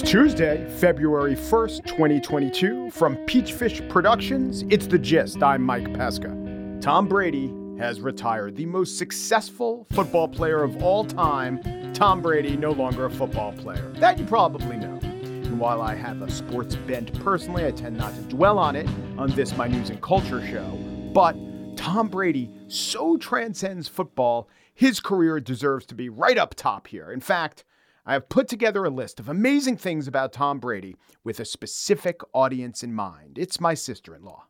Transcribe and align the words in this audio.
It's 0.00 0.10
Tuesday, 0.10 0.66
February 0.78 1.34
1st, 1.34 1.84
2022. 1.84 2.90
From 2.90 3.16
Peachfish 3.26 3.86
Productions, 3.90 4.64
it's 4.70 4.86
The 4.86 4.98
Gist. 4.98 5.42
I'm 5.42 5.60
Mike 5.60 5.92
Pesca. 5.92 6.78
Tom 6.80 7.06
Brady 7.06 7.52
has 7.78 8.00
retired. 8.00 8.56
The 8.56 8.64
most 8.64 8.96
successful 8.96 9.86
football 9.90 10.26
player 10.26 10.62
of 10.62 10.82
all 10.82 11.04
time, 11.04 11.92
Tom 11.92 12.22
Brady, 12.22 12.56
no 12.56 12.70
longer 12.70 13.04
a 13.04 13.10
football 13.10 13.52
player. 13.52 13.92
That 13.96 14.18
you 14.18 14.24
probably 14.24 14.78
know. 14.78 14.98
And 15.02 15.60
while 15.60 15.82
I 15.82 15.94
have 15.96 16.22
a 16.22 16.30
sports 16.30 16.76
bent 16.76 17.22
personally, 17.22 17.66
I 17.66 17.70
tend 17.70 17.98
not 17.98 18.14
to 18.14 18.22
dwell 18.22 18.58
on 18.58 18.76
it 18.76 18.88
on 19.18 19.30
this, 19.32 19.54
my 19.54 19.68
news 19.68 19.90
and 19.90 20.00
culture 20.00 20.44
show. 20.46 20.78
But 21.12 21.36
Tom 21.76 22.08
Brady 22.08 22.50
so 22.68 23.18
transcends 23.18 23.86
football, 23.86 24.48
his 24.72 24.98
career 24.98 25.40
deserves 25.40 25.84
to 25.86 25.94
be 25.94 26.08
right 26.08 26.38
up 26.38 26.54
top 26.54 26.86
here. 26.86 27.12
In 27.12 27.20
fact, 27.20 27.64
I 28.06 28.14
have 28.14 28.28
put 28.28 28.48
together 28.48 28.84
a 28.84 28.90
list 28.90 29.20
of 29.20 29.28
amazing 29.28 29.76
things 29.76 30.08
about 30.08 30.32
Tom 30.32 30.58
Brady 30.58 30.96
with 31.22 31.40
a 31.40 31.44
specific 31.44 32.20
audience 32.32 32.82
in 32.82 32.94
mind. 32.94 33.38
It's 33.38 33.60
my 33.60 33.74
sister 33.74 34.14
in 34.14 34.24
law. 34.24 34.44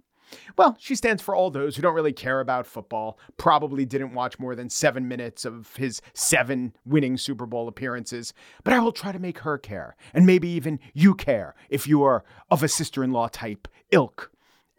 Well, 0.56 0.76
she 0.78 0.94
stands 0.94 1.22
for 1.22 1.34
all 1.34 1.50
those 1.50 1.74
who 1.74 1.82
don't 1.82 1.94
really 1.94 2.12
care 2.12 2.40
about 2.40 2.66
football, 2.66 3.18
probably 3.36 3.84
didn't 3.84 4.14
watch 4.14 4.38
more 4.38 4.54
than 4.54 4.70
seven 4.70 5.08
minutes 5.08 5.44
of 5.44 5.74
his 5.76 6.00
seven 6.14 6.74
winning 6.84 7.16
Super 7.16 7.46
Bowl 7.46 7.66
appearances, 7.66 8.32
but 8.62 8.72
I 8.72 8.78
will 8.78 8.92
try 8.92 9.10
to 9.10 9.18
make 9.18 9.40
her 9.40 9.58
care, 9.58 9.96
and 10.14 10.26
maybe 10.26 10.48
even 10.48 10.78
you 10.92 11.14
care 11.14 11.54
if 11.68 11.88
you 11.88 12.02
are 12.04 12.24
of 12.50 12.62
a 12.62 12.68
sister 12.68 13.02
in 13.02 13.12
law 13.12 13.26
type 13.28 13.66
ilk. 13.90 14.30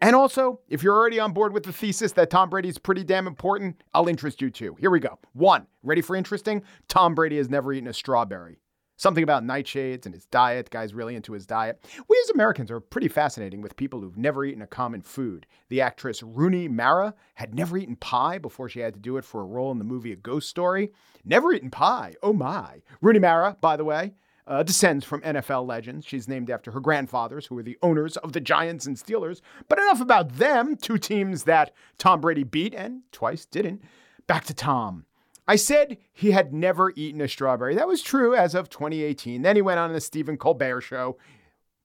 And 0.02 0.16
also, 0.16 0.58
if 0.68 0.82
you're 0.82 0.96
already 0.96 1.20
on 1.20 1.32
board 1.32 1.52
with 1.52 1.62
the 1.62 1.72
thesis 1.72 2.10
that 2.12 2.28
Tom 2.28 2.50
Brady 2.50 2.68
is 2.68 2.76
pretty 2.76 3.04
damn 3.04 3.28
important, 3.28 3.80
I'll 3.94 4.08
interest 4.08 4.42
you 4.42 4.50
too. 4.50 4.74
Here 4.80 4.90
we 4.90 4.98
go. 4.98 5.16
One, 5.32 5.68
ready 5.84 6.00
for 6.02 6.16
interesting? 6.16 6.64
Tom 6.88 7.14
Brady 7.14 7.36
has 7.36 7.48
never 7.48 7.72
eaten 7.72 7.86
a 7.86 7.92
strawberry. 7.92 8.58
Something 8.96 9.22
about 9.22 9.44
nightshades 9.44 10.04
and 10.04 10.12
his 10.12 10.26
diet. 10.26 10.70
Guy's 10.70 10.92
really 10.92 11.14
into 11.14 11.32
his 11.32 11.46
diet. 11.46 11.84
We 12.08 12.20
as 12.24 12.30
Americans 12.30 12.68
are 12.72 12.80
pretty 12.80 13.06
fascinating 13.06 13.60
with 13.60 13.76
people 13.76 14.00
who've 14.00 14.18
never 14.18 14.44
eaten 14.44 14.62
a 14.62 14.66
common 14.66 15.02
food. 15.02 15.46
The 15.68 15.80
actress 15.80 16.20
Rooney 16.20 16.66
Mara 16.66 17.14
had 17.34 17.54
never 17.54 17.78
eaten 17.78 17.94
pie 17.94 18.38
before 18.38 18.68
she 18.68 18.80
had 18.80 18.94
to 18.94 19.00
do 19.00 19.18
it 19.18 19.24
for 19.24 19.40
a 19.40 19.46
role 19.46 19.70
in 19.70 19.78
the 19.78 19.84
movie 19.84 20.12
A 20.12 20.16
Ghost 20.16 20.48
Story. 20.48 20.90
Never 21.24 21.52
eaten 21.52 21.70
pie. 21.70 22.14
Oh 22.24 22.32
my. 22.32 22.82
Rooney 23.00 23.20
Mara, 23.20 23.56
by 23.60 23.76
the 23.76 23.84
way, 23.84 24.14
uh, 24.46 24.62
descends 24.62 25.04
from 25.04 25.20
NFL 25.22 25.66
legends. 25.66 26.04
She's 26.06 26.28
named 26.28 26.50
after 26.50 26.70
her 26.72 26.80
grandfathers, 26.80 27.46
who 27.46 27.54
were 27.54 27.62
the 27.62 27.78
owners 27.82 28.16
of 28.18 28.32
the 28.32 28.40
Giants 28.40 28.86
and 28.86 28.96
Steelers. 28.96 29.40
But 29.68 29.78
enough 29.78 30.00
about 30.00 30.36
them, 30.36 30.76
two 30.76 30.98
teams 30.98 31.44
that 31.44 31.72
Tom 31.98 32.20
Brady 32.20 32.44
beat 32.44 32.74
and 32.74 33.02
twice 33.12 33.44
didn't. 33.44 33.82
Back 34.26 34.44
to 34.46 34.54
Tom. 34.54 35.06
I 35.46 35.56
said 35.56 35.98
he 36.12 36.30
had 36.30 36.52
never 36.52 36.92
eaten 36.96 37.20
a 37.20 37.28
strawberry. 37.28 37.74
That 37.74 37.88
was 37.88 38.02
true 38.02 38.34
as 38.34 38.54
of 38.54 38.68
2018. 38.68 39.42
Then 39.42 39.56
he 39.56 39.62
went 39.62 39.80
on 39.80 39.92
the 39.92 40.00
Stephen 40.00 40.36
Colbert 40.36 40.82
show. 40.82 41.16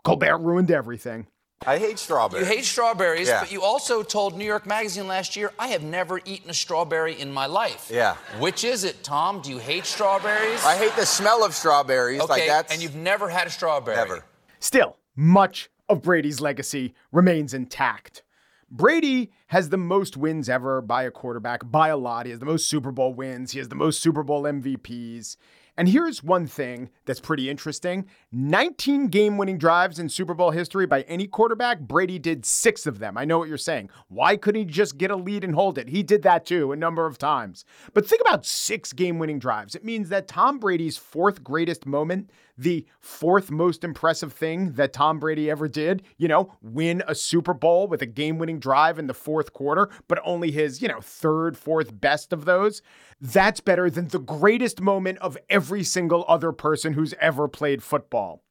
Colbert 0.03 0.38
ruined 0.38 0.72
everything. 0.72 1.28
I 1.66 1.78
hate 1.79 1.97
strawberries. 2.00 2.47
You 2.47 2.53
hate 2.56 2.66
strawberries, 2.66 3.28
Yeah. 3.28 3.40
but 3.41 3.51
you 3.51 3.63
also 3.63 4.03
told 4.03 4.38
New 4.38 4.45
York 4.45 4.66
Magazine 4.66 5.07
last 5.07 5.35
year, 5.35 5.51
I 5.57 5.69
have 5.69 5.81
never 5.81 6.22
eaten 6.23 6.50
a 6.50 6.53
strawberry 6.53 7.19
in 7.19 7.31
my 7.31 7.45
life. 7.45 7.90
Yeah. 7.91 8.16
Which 8.40 8.63
is 8.63 8.84
it, 8.84 9.03
Tom? 9.03 9.41
Do 9.41 9.50
you 9.50 9.57
hate 9.57 9.85
strawberries? 9.85 10.63
I 10.63 10.75
hate 10.78 10.96
the 10.96 11.06
smell 11.06 11.44
of 11.44 11.53
strawberries. 11.56 12.22
Okay, 12.22 12.31
like 12.31 12.47
that's 12.47 12.72
and 12.72 12.81
you've 12.81 12.96
never 12.96 13.28
had 13.29 13.47
a 13.47 13.50
strawberry. 13.50 13.97
never. 13.97 14.23
Still, 14.59 14.97
much 15.16 15.69
of 15.90 16.01
Brady's 16.03 16.40
legacy 16.40 16.94
remains 17.12 17.53
intact. 17.53 18.23
Brady 18.69 19.31
has 19.47 19.69
the 19.69 19.78
most 19.78 20.16
wins 20.17 20.50
ever 20.50 20.81
by 20.81 21.03
a 21.03 21.12
quarterback 21.12 21.69
by 21.69 21.88
a 21.88 21.97
lot. 21.97 22.25
He 22.25 22.31
has 22.31 22.40
the 22.40 22.46
most 22.46 22.67
Super 22.67 22.91
Bowl 22.91 23.13
wins. 23.13 23.51
He 23.53 23.59
has 23.59 23.69
the 23.69 23.75
most 23.75 24.01
Super 24.01 24.23
Bowl 24.23 24.44
MVPs. 24.44 25.38
And 25.78 25.88
here's 25.88 26.24
one 26.24 26.48
thing 26.48 26.90
that's 27.06 27.20
pretty 27.20 27.50
interesting 27.50 28.08
19 28.32 29.08
game 29.08 29.38
winning 29.38 29.60
drives 29.60 30.00
in 30.00 30.10
Super 30.10 30.34
Bowl 30.34 30.50
history 30.50 30.88
by 30.88 31.02
any 31.02 31.28
quarterback. 31.28 31.80
Brady 31.82 32.18
did 32.18 32.46
six 32.46 32.88
of 32.88 32.98
them. 32.98 33.18
I 33.18 33.26
know 33.26 33.38
what 33.38 33.48
you're 33.48 33.58
saying. 33.58 33.92
Why 34.08 34.38
couldn't 34.38 34.60
he 34.60 34.66
just 34.66 34.98
get 34.98 35.12
a 35.12 35.16
lead 35.16 35.44
and 35.44 35.54
hold 35.54 35.78
it? 35.78 35.90
He 35.90 36.02
did 36.02 36.24
that 36.24 36.46
too 36.48 36.72
a 36.72 36.76
number 36.76 37.06
of 37.06 37.20
times. 37.20 37.64
But 37.94 38.08
think 38.08 38.22
about 38.22 38.46
six 38.46 38.92
game 38.92 39.20
winning 39.20 39.38
drives. 39.38 39.76
It 39.76 39.86
means 39.86 40.10
that 40.10 40.28
Tom 40.28 40.58
Brady's 40.58 40.98
fourth 40.98 41.44
greatest 41.44 41.86
moment, 41.86 42.32
the 42.57 42.85
fourth 43.00 43.51
most 43.51 43.84
impressive 43.84 44.34
thing 44.34 44.73
that 44.73 44.94
Tom 44.94 45.19
Brady 45.19 45.50
ever 45.50 45.68
did, 45.68 46.03
you 46.18 46.28
know, 46.28 46.51
win 46.62 47.03
a 47.07 47.16
Super 47.16 47.53
Bowl 47.53 47.88
with 47.88 48.01
a 48.01 48.07
game 48.07 48.38
winning 48.38 48.59
drive 48.59 48.97
in 48.97 49.07
the 49.07 49.13
fourth 49.13 49.53
quarter, 49.53 49.90
but 50.07 50.19
only 50.23 50.51
his, 50.51 50.81
you 50.81 50.88
know, 50.88 51.01
third, 51.01 51.57
fourth 51.57 52.00
best 52.00 52.34
of 52.34 52.46
those. 52.46 52.81
That's 53.22 53.59
better 53.59 53.90
than 53.90 54.07
the 54.07 54.19
greatest 54.19 54.81
moment 54.81 55.19
of 55.19 55.38
every 55.50 55.84
single 55.84 56.25
other 56.28 56.51
person 56.51 56.94
who's 56.94 57.13
ever 57.19 57.47
played 57.47 57.84
football. 57.84 58.44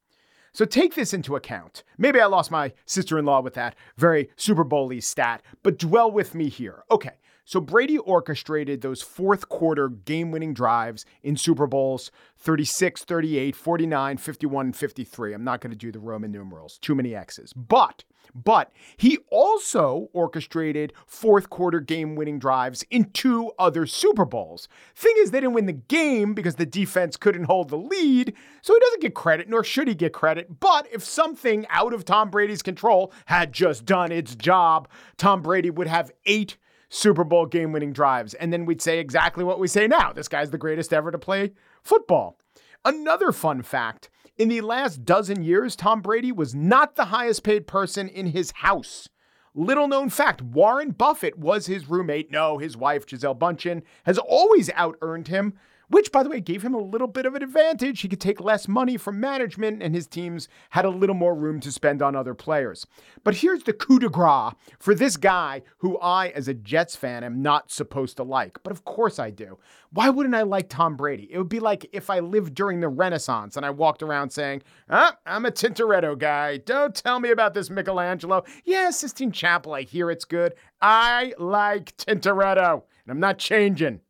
So 0.53 0.65
take 0.65 0.95
this 0.95 1.13
into 1.13 1.35
account. 1.35 1.83
Maybe 1.99 2.19
I 2.19 2.25
lost 2.25 2.49
my 2.49 2.73
sister 2.85 3.19
in 3.19 3.25
law 3.25 3.41
with 3.41 3.53
that 3.53 3.75
very 3.95 4.29
Super 4.37 4.63
Bowl 4.63 4.87
y 4.89 4.99
stat, 4.99 5.43
but 5.61 5.77
dwell 5.77 6.09
with 6.09 6.33
me 6.33 6.49
here. 6.49 6.83
Okay, 6.89 7.11
so 7.47 7.61
Brady 7.61 7.97
orchestrated 7.97 8.81
those 8.81 9.01
fourth 9.01 9.47
quarter 9.47 9.87
game 9.87 10.31
winning 10.31 10.53
drives 10.53 11.05
in 11.23 11.37
Super 11.37 11.65
Bowls 11.65 12.11
36, 12.39 13.05
38, 13.05 13.55
49, 13.55 14.17
51, 14.17 14.73
53. 14.73 15.33
I'm 15.33 15.45
not 15.45 15.61
going 15.61 15.71
to 15.71 15.77
do 15.77 15.89
the 15.89 15.99
Roman 15.99 16.29
numerals, 16.29 16.77
too 16.77 16.93
many 16.93 17.15
X's. 17.15 17.53
But, 17.53 18.03
but 18.35 18.73
he 18.97 19.19
also 19.31 20.09
orchestrated 20.11 20.91
fourth 21.05 21.49
quarter 21.49 21.79
game 21.79 22.15
winning 22.15 22.37
drives 22.37 22.83
in 22.89 23.11
two 23.11 23.53
other 23.57 23.85
Super 23.85 24.25
Bowls. 24.25 24.67
Thing 24.93 25.15
is, 25.19 25.31
they 25.31 25.39
didn't 25.39 25.53
win 25.53 25.67
the 25.67 25.71
game 25.71 26.33
because 26.33 26.55
the 26.55 26.65
defense 26.65 27.15
couldn't 27.15 27.45
hold 27.45 27.69
the 27.69 27.77
lead, 27.77 28.33
so 28.61 28.73
he 28.73 28.79
doesn't 28.81 29.01
get 29.03 29.15
credit, 29.15 29.47
nor 29.47 29.63
should 29.63 29.87
he 29.87 29.95
get 29.95 30.11
credit. 30.11 30.59
But 30.59 30.89
if 30.91 31.01
something 31.01 31.65
out 31.69 31.93
of 31.93 32.03
Tom 32.03 32.29
Brady's 32.29 32.61
control 32.61 33.13
had 33.27 33.53
just 33.53 33.85
done 33.85 34.11
its 34.11 34.35
job, 34.35 34.89
Tom 35.15 35.41
Brady 35.41 35.69
would 35.69 35.87
have 35.87 36.11
eight 36.25 36.57
Super 36.89 37.23
Bowl 37.23 37.45
game 37.45 37.71
winning 37.71 37.93
drives. 37.93 38.33
And 38.33 38.51
then 38.51 38.65
we'd 38.65 38.81
say 38.81 38.99
exactly 38.99 39.43
what 39.43 39.59
we 39.59 39.67
say 39.67 39.87
now 39.87 40.13
this 40.13 40.27
guy's 40.27 40.51
the 40.51 40.57
greatest 40.57 40.93
ever 40.93 41.11
to 41.11 41.17
play 41.17 41.51
football. 41.83 42.37
Another 42.85 43.31
fun 43.31 43.61
fact 43.61 44.09
in 44.37 44.49
the 44.49 44.61
last 44.61 45.03
dozen 45.03 45.43
years, 45.43 45.75
Tom 45.75 46.01
Brady 46.01 46.31
was 46.31 46.53
not 46.53 46.95
the 46.95 47.05
highest 47.05 47.43
paid 47.43 47.65
person 47.65 48.07
in 48.07 48.27
his 48.27 48.51
house. 48.57 49.09
Little 49.55 49.87
known 49.87 50.09
fact 50.11 50.43
Warren 50.43 50.91
Buffett 50.91 51.39
was 51.39 51.65
his 51.65 51.89
roommate. 51.89 52.31
No, 52.31 52.59
his 52.59 52.77
wife, 52.77 53.07
Gisele 53.07 53.35
Bündchen, 53.35 53.81
has 54.05 54.19
always 54.19 54.69
out 54.75 54.95
earned 55.01 55.29
him, 55.29 55.55
which, 55.89 56.11
by 56.11 56.23
the 56.23 56.29
way, 56.29 56.39
gave 56.39 56.63
him 56.63 56.73
a 56.73 56.81
little 56.81 57.07
bit 57.07 57.25
of 57.25 57.35
an 57.35 57.43
advantage. 57.43 58.01
He 58.01 58.07
could 58.07 58.19
take 58.19 58.41
less 58.41 58.67
money 58.67 58.97
from 58.97 59.19
management, 59.19 59.81
and 59.81 59.95
his 59.95 60.07
teams 60.07 60.47
had 60.71 60.85
a 60.85 60.89
little 60.89 61.15
more 61.15 61.35
room 61.35 61.59
to 61.61 61.71
spend 61.71 62.01
on 62.01 62.15
other 62.15 62.33
players. 62.33 62.85
But 63.23 63.35
here's 63.35 63.63
the 63.63 63.73
coup 63.73 63.99
de 63.99 64.09
grace 64.09 64.53
for 64.79 64.93
this 64.93 65.17
guy 65.17 65.61
who 65.77 65.97
I, 65.99 66.29
as 66.29 66.47
a 66.47 66.53
Jets 66.53 66.95
fan, 66.95 67.23
am 67.23 67.41
not 67.41 67.71
supposed 67.71 68.17
to 68.17 68.23
like. 68.23 68.59
But 68.63 68.71
of 68.71 68.83
course 68.85 69.19
I 69.19 69.31
do. 69.31 69.57
Why 69.91 70.09
wouldn't 70.09 70.35
I 70.35 70.41
like 70.41 70.69
Tom 70.69 70.97
Brady? 70.97 71.29
It 71.31 71.37
would 71.37 71.49
be 71.49 71.59
like 71.59 71.89
if 71.93 72.09
I 72.09 72.19
lived 72.19 72.53
during 72.53 72.81
the 72.81 72.89
Renaissance 72.89 73.55
and 73.55 73.65
I 73.65 73.69
walked 73.69 74.03
around 74.03 74.31
saying, 74.31 74.63
ah, 74.89 75.15
I'm 75.25 75.45
a 75.45 75.51
Tintoretto 75.51 76.17
guy. 76.17 76.57
Don't 76.57 76.93
tell 76.93 77.19
me 77.19 77.31
about 77.31 77.53
this 77.53 77.69
Michelangelo. 77.69 78.43
Yeah, 78.65 78.89
Sistine 78.89 79.31
Chapel, 79.31 79.73
I 79.73 79.83
hear 79.83 80.11
it's 80.11 80.25
good. 80.25 80.53
I 80.81 81.33
like 81.39 81.95
Tintoretto, 81.97 82.83
and 83.03 83.11
I'm 83.11 83.19
not 83.19 83.39
changing. 83.39 84.01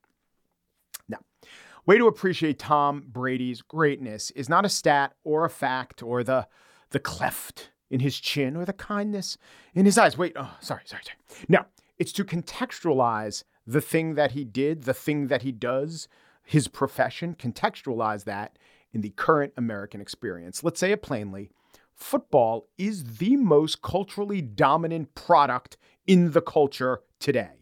Way 1.87 1.97
to 1.99 2.07
appreciate 2.07 2.59
Tom 2.59 3.05
Brady's 3.07 3.61
greatness 3.61 4.29
is 4.31 4.49
not 4.49 4.65
a 4.65 4.69
stat 4.69 5.13
or 5.23 5.45
a 5.45 5.49
fact 5.49 6.03
or 6.03 6.21
the 6.21 6.45
the 6.89 6.99
cleft 6.99 7.71
in 7.89 8.01
his 8.01 8.19
chin 8.19 8.57
or 8.57 8.65
the 8.65 8.73
kindness 8.73 9.37
in 9.73 9.85
his 9.85 9.97
eyes. 9.97 10.17
Wait, 10.17 10.33
oh, 10.35 10.57
sorry, 10.59 10.81
sorry, 10.83 11.03
sorry. 11.05 11.45
No, 11.47 11.63
it's 11.97 12.11
to 12.13 12.25
contextualize 12.25 13.45
the 13.65 13.79
thing 13.79 14.15
that 14.15 14.31
he 14.31 14.43
did, 14.43 14.83
the 14.83 14.93
thing 14.93 15.27
that 15.27 15.43
he 15.43 15.53
does, 15.53 16.09
his 16.43 16.67
profession, 16.67 17.35
contextualize 17.35 18.25
that 18.25 18.59
in 18.91 18.99
the 18.99 19.11
current 19.11 19.53
American 19.55 20.01
experience. 20.01 20.65
Let's 20.65 20.81
say 20.81 20.91
it 20.91 21.01
plainly 21.01 21.51
football 21.93 22.67
is 22.77 23.17
the 23.17 23.37
most 23.37 23.81
culturally 23.81 24.41
dominant 24.41 25.15
product 25.15 25.77
in 26.05 26.31
the 26.31 26.41
culture 26.41 26.99
today. 27.19 27.56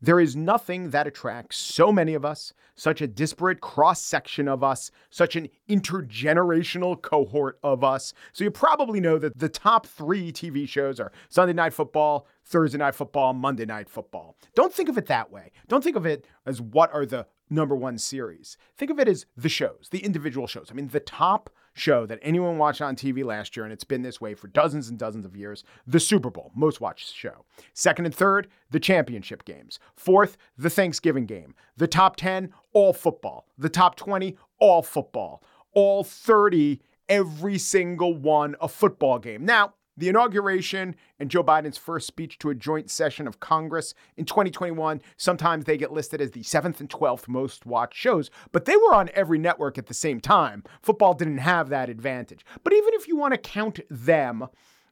There 0.00 0.20
is 0.20 0.36
nothing 0.36 0.90
that 0.90 1.06
attracts 1.06 1.56
so 1.56 1.90
many 1.90 2.14
of 2.14 2.24
us, 2.24 2.52
such 2.74 3.00
a 3.00 3.06
disparate 3.06 3.60
cross 3.60 4.02
section 4.02 4.46
of 4.48 4.62
us, 4.62 4.90
such 5.10 5.36
an 5.36 5.48
intergenerational 5.68 7.00
cohort 7.00 7.58
of 7.62 7.82
us. 7.82 8.12
So 8.32 8.44
you 8.44 8.50
probably 8.50 9.00
know 9.00 9.18
that 9.18 9.38
the 9.38 9.48
top 9.48 9.86
three 9.86 10.32
TV 10.32 10.68
shows 10.68 11.00
are 11.00 11.12
Sunday 11.28 11.54
Night 11.54 11.72
Football, 11.72 12.26
Thursday 12.44 12.78
Night 12.78 12.94
Football, 12.94 13.32
Monday 13.32 13.64
Night 13.64 13.88
Football. 13.88 14.36
Don't 14.54 14.72
think 14.72 14.88
of 14.88 14.98
it 14.98 15.06
that 15.06 15.30
way. 15.30 15.52
Don't 15.68 15.82
think 15.82 15.96
of 15.96 16.06
it 16.06 16.26
as 16.44 16.60
what 16.60 16.92
are 16.92 17.06
the 17.06 17.26
number 17.48 17.74
one 17.74 17.98
series. 17.98 18.56
Think 18.76 18.90
of 18.90 18.98
it 18.98 19.08
as 19.08 19.26
the 19.36 19.48
shows, 19.48 19.88
the 19.90 20.04
individual 20.04 20.46
shows. 20.46 20.68
I 20.70 20.74
mean, 20.74 20.88
the 20.88 21.00
top 21.00 21.50
show 21.76 22.06
that 22.06 22.18
anyone 22.22 22.58
watched 22.58 22.80
on 22.80 22.96
TV 22.96 23.24
last 23.24 23.56
year, 23.56 23.64
and 23.64 23.72
it's 23.72 23.84
been 23.84 24.02
this 24.02 24.20
way 24.20 24.34
for 24.34 24.48
dozens 24.48 24.88
and 24.88 24.98
dozens 24.98 25.24
of 25.24 25.36
years 25.36 25.64
the 25.86 26.00
Super 26.00 26.30
Bowl, 26.30 26.50
most 26.54 26.80
watched 26.80 27.12
show. 27.12 27.44
Second 27.74 28.06
and 28.06 28.14
third, 28.14 28.48
the 28.70 28.80
championship 28.80 29.44
games. 29.44 29.78
Fourth, 29.94 30.36
the 30.56 30.70
Thanksgiving 30.70 31.26
game. 31.26 31.54
The 31.76 31.86
top 31.86 32.16
10, 32.16 32.52
all 32.72 32.92
football. 32.92 33.46
The 33.58 33.68
top 33.68 33.96
20, 33.96 34.36
all 34.58 34.82
football. 34.82 35.42
All 35.72 36.02
30, 36.02 36.80
every 37.08 37.58
single 37.58 38.14
one 38.14 38.56
a 38.60 38.68
football 38.68 39.18
game. 39.18 39.44
Now, 39.44 39.74
the 39.96 40.08
inauguration 40.08 40.94
and 41.18 41.30
Joe 41.30 41.42
Biden's 41.42 41.78
first 41.78 42.06
speech 42.06 42.38
to 42.38 42.50
a 42.50 42.54
joint 42.54 42.90
session 42.90 43.26
of 43.26 43.40
Congress 43.40 43.94
in 44.16 44.24
2021, 44.24 45.00
sometimes 45.16 45.64
they 45.64 45.76
get 45.76 45.92
listed 45.92 46.20
as 46.20 46.32
the 46.32 46.42
seventh 46.42 46.80
and 46.80 46.90
12th 46.90 47.28
most 47.28 47.66
watched 47.66 47.96
shows, 47.96 48.30
but 48.52 48.64
they 48.64 48.76
were 48.76 48.94
on 48.94 49.10
every 49.14 49.38
network 49.38 49.78
at 49.78 49.86
the 49.86 49.94
same 49.94 50.20
time. 50.20 50.62
Football 50.82 51.14
didn't 51.14 51.38
have 51.38 51.68
that 51.68 51.88
advantage. 51.88 52.44
But 52.62 52.72
even 52.72 52.94
if 52.94 53.08
you 53.08 53.16
want 53.16 53.34
to 53.34 53.38
count 53.38 53.80
them, 53.90 54.48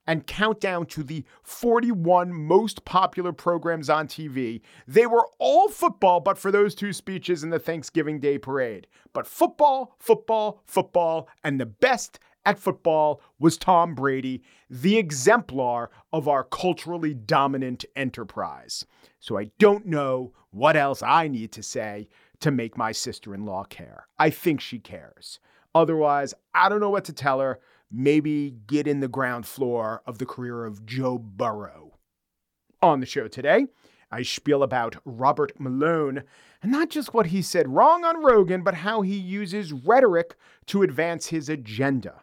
and 0.06 0.26
count 0.26 0.60
down 0.60 0.86
to 0.86 1.02
the 1.02 1.24
41 1.42 2.32
most 2.32 2.84
popular 2.84 3.32
programs 3.32 3.88
on 3.88 4.06
TV. 4.06 4.60
They 4.86 5.06
were 5.06 5.26
all 5.38 5.68
football, 5.68 6.20
but 6.20 6.38
for 6.38 6.50
those 6.50 6.74
two 6.74 6.92
speeches 6.92 7.42
in 7.42 7.50
the 7.50 7.58
Thanksgiving 7.58 8.20
Day 8.20 8.38
parade. 8.38 8.86
But 9.12 9.26
football, 9.26 9.96
football, 9.98 10.62
football, 10.66 11.28
and 11.42 11.58
the 11.58 11.66
best 11.66 12.18
at 12.44 12.58
football 12.58 13.20
was 13.38 13.56
Tom 13.56 13.94
Brady, 13.94 14.42
the 14.68 14.98
exemplar 14.98 15.90
of 16.12 16.28
our 16.28 16.44
culturally 16.44 17.14
dominant 17.14 17.84
enterprise. 17.96 18.84
So 19.20 19.38
I 19.38 19.50
don't 19.58 19.86
know 19.86 20.32
what 20.50 20.76
else 20.76 21.02
I 21.02 21.28
need 21.28 21.52
to 21.52 21.62
say 21.62 22.08
to 22.40 22.50
make 22.50 22.76
my 22.76 22.92
sister 22.92 23.34
in 23.34 23.46
law 23.46 23.64
care. 23.64 24.06
I 24.18 24.30
think 24.30 24.60
she 24.60 24.78
cares. 24.78 25.40
Otherwise, 25.74 26.34
I 26.54 26.68
don't 26.68 26.80
know 26.80 26.90
what 26.90 27.04
to 27.06 27.12
tell 27.12 27.40
her. 27.40 27.60
Maybe 27.90 28.56
get 28.66 28.86
in 28.86 29.00
the 29.00 29.08
ground 29.08 29.46
floor 29.46 30.02
of 30.06 30.18
the 30.18 30.26
career 30.26 30.64
of 30.64 30.84
Joe 30.84 31.18
Burrow. 31.18 31.98
On 32.82 33.00
the 33.00 33.06
show 33.06 33.28
today, 33.28 33.66
I 34.10 34.22
spiel 34.22 34.62
about 34.62 34.96
Robert 35.04 35.58
Malone, 35.58 36.22
and 36.64 36.72
not 36.72 36.88
just 36.88 37.12
what 37.12 37.26
he 37.26 37.42
said 37.42 37.68
wrong 37.68 38.06
on 38.06 38.24
Rogan, 38.24 38.62
but 38.62 38.72
how 38.72 39.02
he 39.02 39.18
uses 39.18 39.70
rhetoric 39.70 40.34
to 40.64 40.82
advance 40.82 41.26
his 41.26 41.50
agenda. 41.50 42.22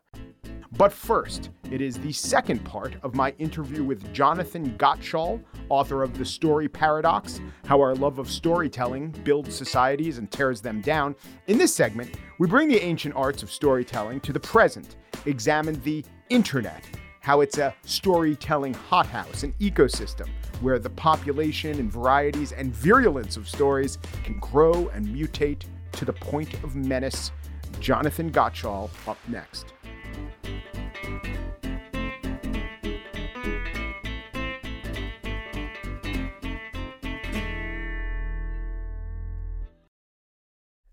But 0.71 0.91
first, 0.91 1.51
it 1.69 1.79
is 1.79 1.99
the 1.99 2.11
second 2.11 2.65
part 2.65 2.95
of 3.03 3.13
my 3.13 3.35
interview 3.37 3.83
with 3.83 4.11
Jonathan 4.13 4.75
Gottschall, 4.79 5.43
author 5.69 6.01
of 6.01 6.17
The 6.17 6.25
Story 6.25 6.67
Paradox 6.67 7.39
How 7.65 7.79
Our 7.81 7.93
Love 7.93 8.17
of 8.17 8.31
Storytelling 8.31 9.11
Builds 9.23 9.53
Societies 9.53 10.17
and 10.17 10.31
Tears 10.31 10.59
Them 10.59 10.81
Down. 10.81 11.15
In 11.45 11.59
this 11.59 11.75
segment, 11.75 12.15
we 12.39 12.47
bring 12.47 12.67
the 12.67 12.83
ancient 12.83 13.13
arts 13.15 13.43
of 13.43 13.51
storytelling 13.51 14.21
to 14.21 14.33
the 14.33 14.39
present, 14.39 14.95
examine 15.27 15.79
the 15.83 16.03
internet, 16.29 16.83
how 17.21 17.41
it's 17.41 17.59
a 17.59 17.73
storytelling 17.83 18.73
hothouse, 18.73 19.43
an 19.43 19.53
ecosystem 19.59 20.27
where 20.59 20.79
the 20.79 20.89
population 20.89 21.79
and 21.79 21.91
varieties 21.91 22.51
and 22.51 22.73
virulence 22.75 23.37
of 23.37 23.47
stories 23.47 23.99
can 24.23 24.37
grow 24.39 24.89
and 24.89 25.07
mutate 25.07 25.63
to 25.93 26.03
the 26.03 26.13
point 26.13 26.53
of 26.63 26.75
menace. 26.75 27.31
Jonathan 27.79 28.31
Gottschall 28.31 28.89
up 29.07 29.17
next. 29.27 29.73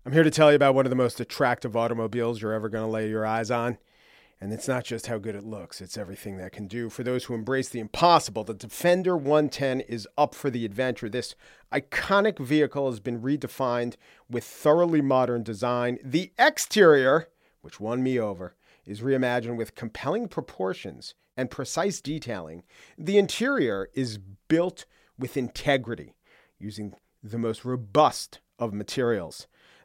I'm 0.05 0.13
here 0.13 0.23
to 0.23 0.31
tell 0.31 0.51
you 0.51 0.55
about 0.55 0.73
one 0.75 0.85
of 0.85 0.89
the 0.91 0.95
most 0.95 1.19
attractive 1.19 1.75
automobiles 1.75 2.41
you're 2.41 2.53
ever 2.53 2.69
going 2.69 2.83
to 2.83 2.89
lay 2.89 3.09
your 3.09 3.25
eyes 3.25 3.51
on. 3.51 3.77
And 4.41 4.53
it's 4.53 4.69
not 4.69 4.85
just 4.85 5.07
how 5.07 5.17
good 5.17 5.35
it 5.35 5.43
looks, 5.43 5.81
it's 5.81 5.97
everything 5.97 6.37
that 6.37 6.53
can 6.53 6.67
do. 6.67 6.89
For 6.89 7.03
those 7.03 7.25
who 7.25 7.33
embrace 7.33 7.67
the 7.67 7.81
impossible, 7.81 8.45
the 8.45 8.53
Defender 8.53 9.17
110 9.17 9.81
is 9.81 10.07
up 10.17 10.33
for 10.33 10.49
the 10.49 10.63
adventure. 10.63 11.09
This 11.09 11.35
iconic 11.73 12.39
vehicle 12.39 12.89
has 12.89 13.01
been 13.01 13.21
redefined 13.21 13.95
with 14.29 14.45
thoroughly 14.45 15.01
modern 15.01 15.43
design. 15.43 15.99
The 16.01 16.31
exterior, 16.39 17.27
which 17.61 17.81
won 17.81 18.01
me 18.01 18.17
over, 18.17 18.55
is 18.85 19.01
reimagined 19.01 19.57
with 19.57 19.75
compelling 19.75 20.29
proportions 20.29 21.15
and 21.35 21.51
precise 21.51 21.99
detailing. 21.99 22.63
The 22.97 23.17
interior 23.17 23.89
is 23.93 24.19
built 24.47 24.85
with 25.17 25.35
integrity, 25.35 26.15
using 26.57 26.95
the 27.21 27.37
most 27.37 27.65
robust 27.65 28.39
of 28.57 28.73
materials. 28.73 29.47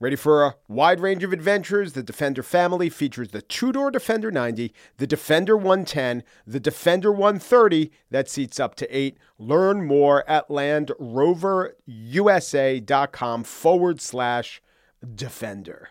Ready 0.00 0.14
for 0.14 0.44
a 0.44 0.54
wide 0.68 1.00
range 1.00 1.24
of 1.24 1.32
adventures? 1.32 1.94
The 1.94 2.04
Defender 2.04 2.44
family 2.44 2.88
features 2.88 3.30
the 3.30 3.42
two 3.42 3.72
door 3.72 3.90
Defender 3.90 4.30
90, 4.30 4.72
the 4.98 5.08
Defender 5.08 5.56
110, 5.56 6.22
the 6.46 6.60
Defender 6.60 7.10
130 7.10 7.90
that 8.08 8.30
seats 8.30 8.60
up 8.60 8.76
to 8.76 8.86
eight. 8.96 9.18
Learn 9.40 9.84
more 9.84 10.22
at 10.30 10.50
landroverusa.com 10.50 13.44
forward 13.44 14.00
slash 14.00 14.62
Defender. 15.14 15.88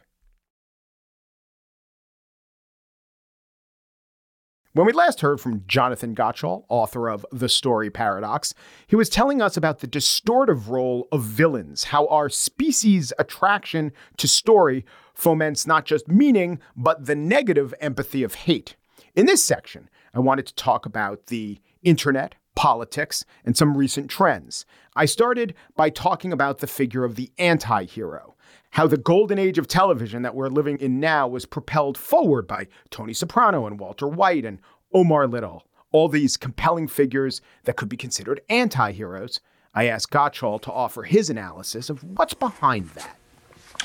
When 4.78 4.86
we 4.86 4.94
last 4.94 5.22
heard 5.22 5.42
from 5.42 5.64
Jonathan 5.68 6.14
Gottschall, 6.14 6.66
author 6.70 7.10
of 7.10 7.26
The 7.32 7.50
Story 7.50 7.90
Paradox, 7.90 8.54
he 8.86 8.96
was 8.96 9.10
telling 9.10 9.42
us 9.42 9.58
about 9.58 9.80
the 9.80 9.88
distortive 9.88 10.70
role 10.70 11.08
of 11.12 11.24
villains, 11.24 11.86
how 11.86 12.06
our 12.10 12.30
species' 12.30 13.12
attraction 13.18 13.92
to 14.18 14.28
story 14.28 14.86
foments 15.16 15.66
not 15.66 15.86
just 15.86 16.08
meaning, 16.08 16.60
but 16.76 17.08
the 17.08 17.16
negative 17.16 17.74
empathy 17.80 18.22
of 18.22 18.36
hate. 18.36 18.76
In 19.16 19.26
this 19.26 19.44
section, 19.44 19.90
I 20.14 20.20
wanted 20.20 20.46
to 20.46 20.54
talk 20.54 20.86
about 20.86 21.26
the 21.26 21.58
internet, 21.82 22.36
politics, 22.54 23.26
and 23.44 23.58
some 23.58 23.76
recent 23.76 24.12
trends. 24.12 24.64
I 24.96 25.06
started 25.06 25.56
by 25.76 25.90
talking 25.90 26.32
about 26.32 26.60
the 26.60 26.68
figure 26.68 27.04
of 27.04 27.16
the 27.16 27.32
anti 27.40 27.86
hero 27.86 28.36
how 28.78 28.86
the 28.86 28.96
golden 28.96 29.40
age 29.40 29.58
of 29.58 29.68
television 29.68 30.22
that 30.22 30.36
we're 30.36 30.50
living 30.50 30.78
in 30.78 31.00
now 31.00 31.28
was 31.28 31.48
propelled 31.48 31.98
forward 31.98 32.46
by 32.46 32.68
Tony 32.92 33.12
Soprano 33.12 33.66
and 33.66 33.80
Walter 33.80 34.08
White 34.08 34.46
and 34.46 34.60
Omar 34.94 35.26
Little. 35.26 35.66
All 35.92 36.08
these 36.08 36.38
compelling 36.38 36.88
figures 36.88 37.42
that 37.64 37.76
could 37.76 37.90
be 37.90 37.98
considered 37.98 38.40
anti 38.50 38.92
heroes. 38.92 39.40
I 39.74 39.88
asked 39.88 40.12
Gottschall 40.12 40.62
to 40.62 40.72
offer 40.72 41.02
his 41.02 41.28
analysis 41.28 41.90
of 41.90 42.04
what's 42.04 42.36
behind 42.36 42.90
that. 42.90 43.18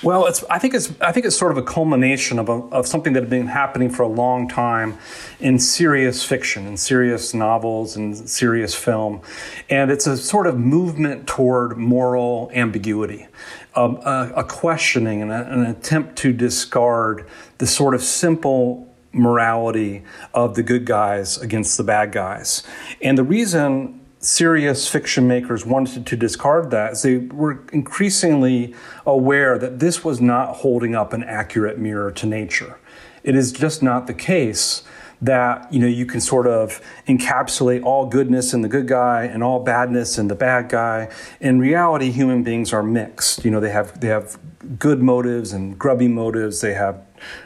Well, 0.03 0.27
it's, 0.27 0.43
I 0.51 0.59
think 0.59 0.75
it's 0.75 0.93
I 1.01 1.13
think 1.13 1.27
it's 1.27 1.37
sort 1.37 1.53
of 1.53 1.59
a 1.59 1.63
culmination 1.63 2.41
of, 2.41 2.49
a, 2.49 2.53
of 2.53 2.89
something 2.89 3.13
that 3.13 3.23
had 3.23 3.31
been 3.31 3.47
happening 3.47 3.89
for 3.89 4.03
a 4.03 4.09
long 4.09 4.49
time 4.49 4.99
in 5.39 5.61
serious 5.61 6.25
fiction, 6.25 6.67
in 6.67 6.77
serious 6.77 7.33
novels, 7.33 7.97
and 7.97 8.29
serious 8.29 8.75
film, 8.75 9.23
and 9.71 9.93
it's 9.93 10.09
a 10.09 10.17
sort 10.17 10.49
of 10.49 10.59
movement 10.59 11.29
toward 11.29 11.77
moral 11.77 12.51
ambiguity, 12.53 13.29
a, 13.75 14.33
a, 14.37 14.45
questioning 14.45 15.23
and 15.23 15.31
a, 15.31 15.53
an 15.53 15.67
attempt 15.67 16.17
to 16.17 16.33
discard 16.33 17.27
the 17.59 17.67
sort 17.67 17.95
of 17.95 18.03
simple 18.03 18.93
morality 19.13 20.03
of 20.35 20.55
the 20.55 20.63
good 20.63 20.85
guys 20.85 21.39
against 21.39 21.77
the 21.77 21.85
bad 21.85 22.13
guys. 22.13 22.63
And 23.01 23.17
the 23.17 23.25
reason 23.25 24.01
serious 24.19 24.89
fiction 24.89 25.27
makers 25.27 25.67
wanted 25.67 26.07
to 26.07 26.17
discard 26.17 26.71
that 26.71 26.93
is 26.93 27.03
they 27.03 27.19
were 27.19 27.65
increasingly 27.73 28.75
aware 29.05 29.59
that 29.59 29.81
this 29.81 30.05
was 30.05 30.21
not 30.21 30.57
holding 30.57 30.95
up 30.95 31.13
an 31.13 31.25
accurate 31.25 31.79
mirror 31.79 32.13
to 32.13 32.27
nature. 32.27 32.79
It 33.25 33.35
is 33.35 33.53
just 33.53 33.83
not 33.83 34.07
the 34.07 34.15
case 34.15 34.83
that 35.23 35.73
you 35.73 35.79
know 35.79 35.87
you 35.87 36.05
can 36.05 36.21
sort 36.21 36.47
of 36.47 36.81
encapsulate 37.07 37.85
all 37.85 38.07
goodness 38.07 38.53
in 38.53 38.61
the 38.61 38.69
good 38.69 38.89
guy 38.89 39.25
and 39.25 39.43
all 39.43 39.61
badness 39.61 40.19
in 40.19 40.29
the 40.29 40.35
bad 40.35 40.69
guy. 40.69 41.09
In 41.41 41.61
reality, 41.61 42.11
human 42.11 42.43
beings 42.43 42.73
are 42.73 42.83
mixed. 42.83 43.45
You 43.45 43.53
know, 43.53 43.61
they 43.61 43.71
have 43.71 44.01
they 44.01 44.09
have 44.09 44.37
good 44.79 45.01
motives 45.01 45.53
and 45.53 45.79
grubby 45.79 46.09
motives. 46.09 46.61
They 46.61 46.75
have 46.75 47.01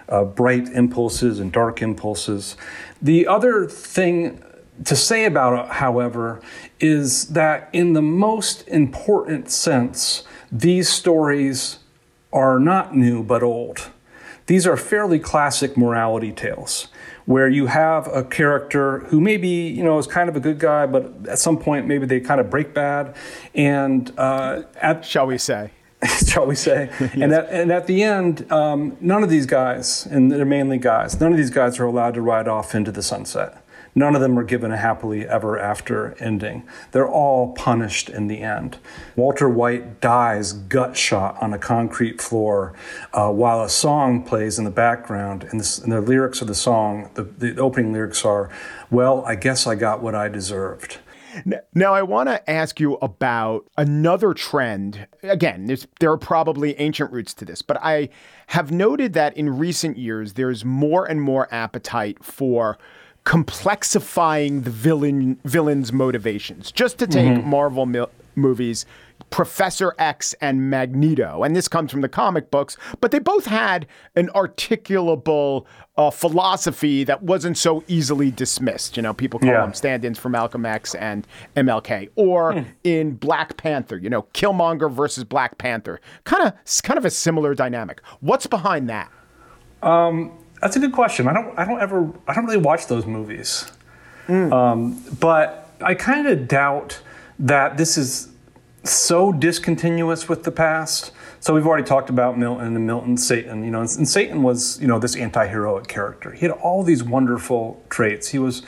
uh, 0.09 0.25
bright 0.25 0.69
impulses 0.69 1.39
and 1.39 1.53
dark 1.53 1.83
impulses. 1.83 2.57
The 3.01 3.27
other 3.27 3.67
thing 3.67 4.43
to 4.85 4.97
say 4.97 5.25
about 5.27 5.67
it, 5.67 5.73
however, 5.75 6.41
is 6.81 7.29
that 7.29 7.69
in 7.73 7.93
the 7.93 8.03
most 8.03 8.67
important 8.69 9.51
sense, 9.51 10.25
these 10.51 10.89
stories 10.89 11.79
are 12.33 12.59
not 12.59 12.95
new 12.95 13.23
but 13.23 13.43
old. 13.43 13.91
These 14.47 14.67
are 14.67 14.77
fairly 14.77 15.19
classic 15.19 15.77
morality 15.77 16.33
tales 16.33 16.89
where 17.27 17.49
you 17.49 17.67
have 17.67 18.09
a 18.09 18.25
character 18.25 19.01
who 19.01 19.21
maybe 19.21 19.49
you 19.49 19.85
know 19.85 19.99
is 19.99 20.07
kind 20.07 20.29
of 20.29 20.37
a 20.37 20.41
good 20.41 20.59
guy, 20.59 20.87
but 20.87 21.13
at 21.29 21.39
some 21.39 21.59
point 21.59 21.87
maybe 21.87 22.07
they 22.07 22.21
kind 22.21 22.41
of 22.41 22.49
break 22.49 22.73
bad, 22.73 23.15
and 23.55 24.13
uh, 24.19 24.63
at 24.81 25.05
shall 25.05 25.27
we 25.27 25.39
say. 25.39 25.71
shall 26.27 26.47
we 26.47 26.55
say? 26.55 26.91
yes. 27.01 27.15
And, 27.15 27.33
at, 27.33 27.49
and 27.49 27.73
at 27.73 27.87
the 27.87 28.03
end, 28.03 28.51
um, 28.53 28.97
none 29.01 29.23
of 29.23 29.31
these 29.31 29.47
guys, 29.47 30.05
and 30.07 30.31
they're 30.31 30.45
mainly 30.45 30.77
guys, 30.77 31.19
none 31.19 31.33
of 31.33 31.39
these 31.39 31.51
guys 31.51 31.81
are 31.81 31.87
allowed 31.87 32.15
to 32.15 32.21
ride 32.21 32.49
off 32.49 32.75
into 32.75 32.93
the 32.93 33.03
sunset. 33.03 33.66
None 33.99 34.15
of 34.15 34.21
them 34.21 34.39
are 34.39 34.45
given 34.45 34.71
a 34.71 34.77
happily 34.77 35.27
ever 35.27 35.59
after 35.59 36.15
ending. 36.21 36.69
They're 36.93 37.09
all 37.09 37.55
punished 37.55 38.11
in 38.11 38.27
the 38.27 38.43
end. 38.43 38.77
Walter 39.17 39.49
White 39.49 40.03
dies 40.03 40.53
gut 40.53 40.99
shot 40.99 41.43
on 41.43 41.55
a 41.55 41.59
concrete 41.59 42.21
floor 42.21 42.75
uh, 43.15 43.33
while 43.33 43.63
a 43.63 43.71
song 43.71 44.23
plays 44.23 44.59
in 44.59 44.67
the 44.67 44.71
background. 44.71 45.45
And, 45.45 45.59
this, 45.59 45.79
and, 45.79 45.91
the 45.91 46.03
lyrics 46.03 46.43
of 46.43 46.47
the 46.47 46.55
song, 46.55 47.11
the, 47.15 47.23
the 47.23 47.57
opening 47.57 47.95
lyrics 47.95 48.23
are, 48.23 48.51
Well, 48.91 49.25
I 49.25 49.35
guess 49.35 49.67
I 49.67 49.77
got 49.77 50.03
what 50.03 50.15
I 50.15 50.29
deserved. 50.29 50.99
Now, 51.75 51.95
I 51.95 52.03
want 52.03 52.29
to 52.29 52.51
ask 52.51 52.81
you 52.81 52.95
about 52.97 53.67
another 53.77 54.33
trend. 54.35 55.07
Again, 55.23 55.75
there 56.01 56.11
are 56.11 56.19
probably 56.19 56.79
ancient 56.79 57.13
roots 57.13 57.35
to 57.35 57.45
this, 57.45 57.63
but 57.63 57.79
I 57.83 58.09
have 58.49 58.71
noted 58.71 59.13
that 59.15 59.37
in 59.37 59.59
recent 59.59 59.99
years, 59.99 60.35
there's 60.35 60.65
more 60.65 61.05
and 61.05 61.21
more 61.21 61.49
appetite 61.53 62.25
for 62.25 62.79
complexifying 63.27 64.63
the 64.63 64.71
villain 64.71 65.39
villain's 65.45 65.93
motivations. 65.93 66.71
Just 66.71 66.97
to 66.99 67.07
take 67.09 67.27
mm-hmm. 67.27 67.51
Marvel 67.51 67.85
mi- 67.85 68.07
movies, 68.37 68.87
Professor 69.31 69.95
X 69.99 70.33
and 70.41 70.71
Magneto, 70.71 71.43
and 71.43 71.57
this 71.57 71.67
comes 71.67 71.91
from 71.91 72.03
the 72.03 72.09
comic 72.09 72.53
books, 72.53 72.77
but 73.01 73.11
they 73.11 73.19
both 73.19 73.47
had 73.47 73.87
an 74.15 74.29
articulable 74.29 75.65
uh, 75.97 76.11
philosophy 76.11 77.03
that 77.03 77.25
wasn't 77.25 77.59
so 77.59 77.83
easily 77.89 78.31
dismissed. 78.31 78.97
You 78.97 79.03
know, 79.03 79.13
people 79.13 79.41
call 79.41 79.49
yeah. 79.49 79.63
them 79.63 79.75
stand-ins 79.75 80.21
for 80.21 80.29
Malcolm 80.29 80.65
X 80.65 80.95
and 80.95 81.27
MLK, 81.57 82.11
or 82.15 82.53
mm. 82.53 82.67
in 82.85 83.17
Black 83.17 83.57
Panther, 83.57 83.97
you 83.97 84.09
know, 84.09 84.23
Killmonger 84.35 84.93
versus 84.93 85.25
Black 85.25 85.59
Panther, 85.59 86.01
kind 86.23 86.47
of 86.47 86.83
kind 86.83 86.97
of 86.97 87.05
a 87.05 87.11
similar 87.11 87.55
dynamic. 87.55 88.01
What's 88.21 88.47
behind 88.47 88.89
that? 88.89 89.11
Um, 89.83 90.33
that's 90.61 90.77
a 90.77 90.81
good 90.81 90.93
question. 90.93 91.29
I 91.29 91.33
don't. 91.33 91.59
I 91.59 91.65
don't 91.65 91.81
ever. 91.81 92.11
I 92.27 92.35
don't 92.35 92.47
really 92.47 92.57
watch 92.57 92.87
those 92.87 93.07
movies. 93.07 93.71
Mm. 94.27 94.53
Um, 94.53 95.05
but 95.21 95.71
I 95.81 95.95
kind 95.95 96.27
of 96.27 96.49
doubt 96.49 97.01
that 97.39 97.77
this 97.77 97.99
is 97.99 98.29
so 98.85 99.33
discontinuous 99.33 100.29
with 100.29 100.45
the 100.45 100.51
past. 100.51 101.13
So 101.41 101.55
we've 101.55 101.67
already 101.67 101.85
talked 101.85 102.11
about 102.11 102.39
Milton 102.39 102.75
and 102.75 102.87
Milton 102.87 103.17
Satan. 103.17 103.65
You 103.65 103.71
know, 103.71 103.81
and, 103.81 103.91
and 103.99 104.09
Satan 104.09 104.43
was 104.43 104.81
you 104.81 104.89
know 104.89 104.99
this 104.99 105.15
anti-heroic 105.17 105.87
character. 105.89 106.33
He 106.33 106.41
had 106.47 106.53
all 106.53 106.83
these 106.83 107.05
wonderful 107.05 107.83
traits. 107.89 108.29
He 108.29 108.39
was 108.39 108.63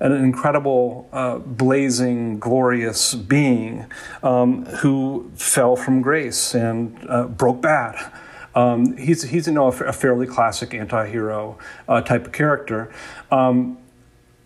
an 0.00 0.12
incredible, 0.12 1.08
uh, 1.12 1.38
blazing, 1.38 2.38
glorious 2.38 3.14
being 3.14 3.86
um, 4.22 4.64
who 4.66 5.30
fell 5.36 5.76
from 5.76 6.02
grace 6.02 6.54
and 6.54 6.98
uh, 7.08 7.26
broke 7.26 7.60
bad. 7.62 8.12
Um, 8.54 8.96
he's 8.96 9.22
he's 9.22 9.46
you 9.46 9.52
know 9.52 9.68
a, 9.68 9.92
fairly 9.92 10.26
classic 10.26 10.74
anti-hero 10.74 11.58
uh, 11.88 12.00
type 12.02 12.26
of 12.26 12.32
character. 12.32 12.92
Um, 13.30 13.78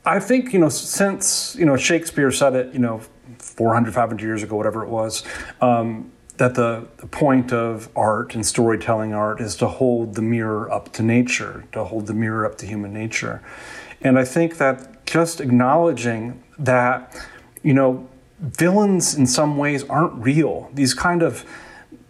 I 0.04 0.20
think 0.20 0.52
you 0.52 0.58
know 0.58 0.70
since 0.70 1.54
you 1.56 1.66
know 1.66 1.76
Shakespeare 1.76 2.32
said 2.32 2.54
it 2.54 2.72
you 2.72 2.78
know 2.78 3.02
400 3.38 3.92
500 3.92 4.22
years 4.22 4.42
ago 4.42 4.56
whatever 4.56 4.82
it 4.82 4.88
was 4.88 5.22
um, 5.60 6.10
that 6.38 6.54
the, 6.54 6.86
the 6.98 7.06
point 7.06 7.52
of 7.52 7.88
art 7.96 8.34
and 8.34 8.46
storytelling 8.46 9.12
art 9.12 9.40
is 9.40 9.56
to 9.56 9.66
hold 9.66 10.14
the 10.14 10.22
mirror 10.22 10.70
up 10.72 10.92
to 10.94 11.02
nature 11.02 11.64
to 11.72 11.84
hold 11.84 12.06
the 12.06 12.14
mirror 12.14 12.46
up 12.46 12.56
to 12.58 12.66
human 12.66 12.92
nature 12.92 13.42
and 14.00 14.18
I 14.18 14.24
think 14.24 14.56
that 14.58 15.04
just 15.04 15.40
acknowledging 15.40 16.42
that 16.58 17.14
you 17.62 17.74
know 17.74 18.08
villains 18.40 19.14
in 19.14 19.26
some 19.26 19.58
ways 19.58 19.84
aren't 19.84 20.14
real 20.14 20.70
these 20.72 20.94
kind 20.94 21.22
of 21.22 21.44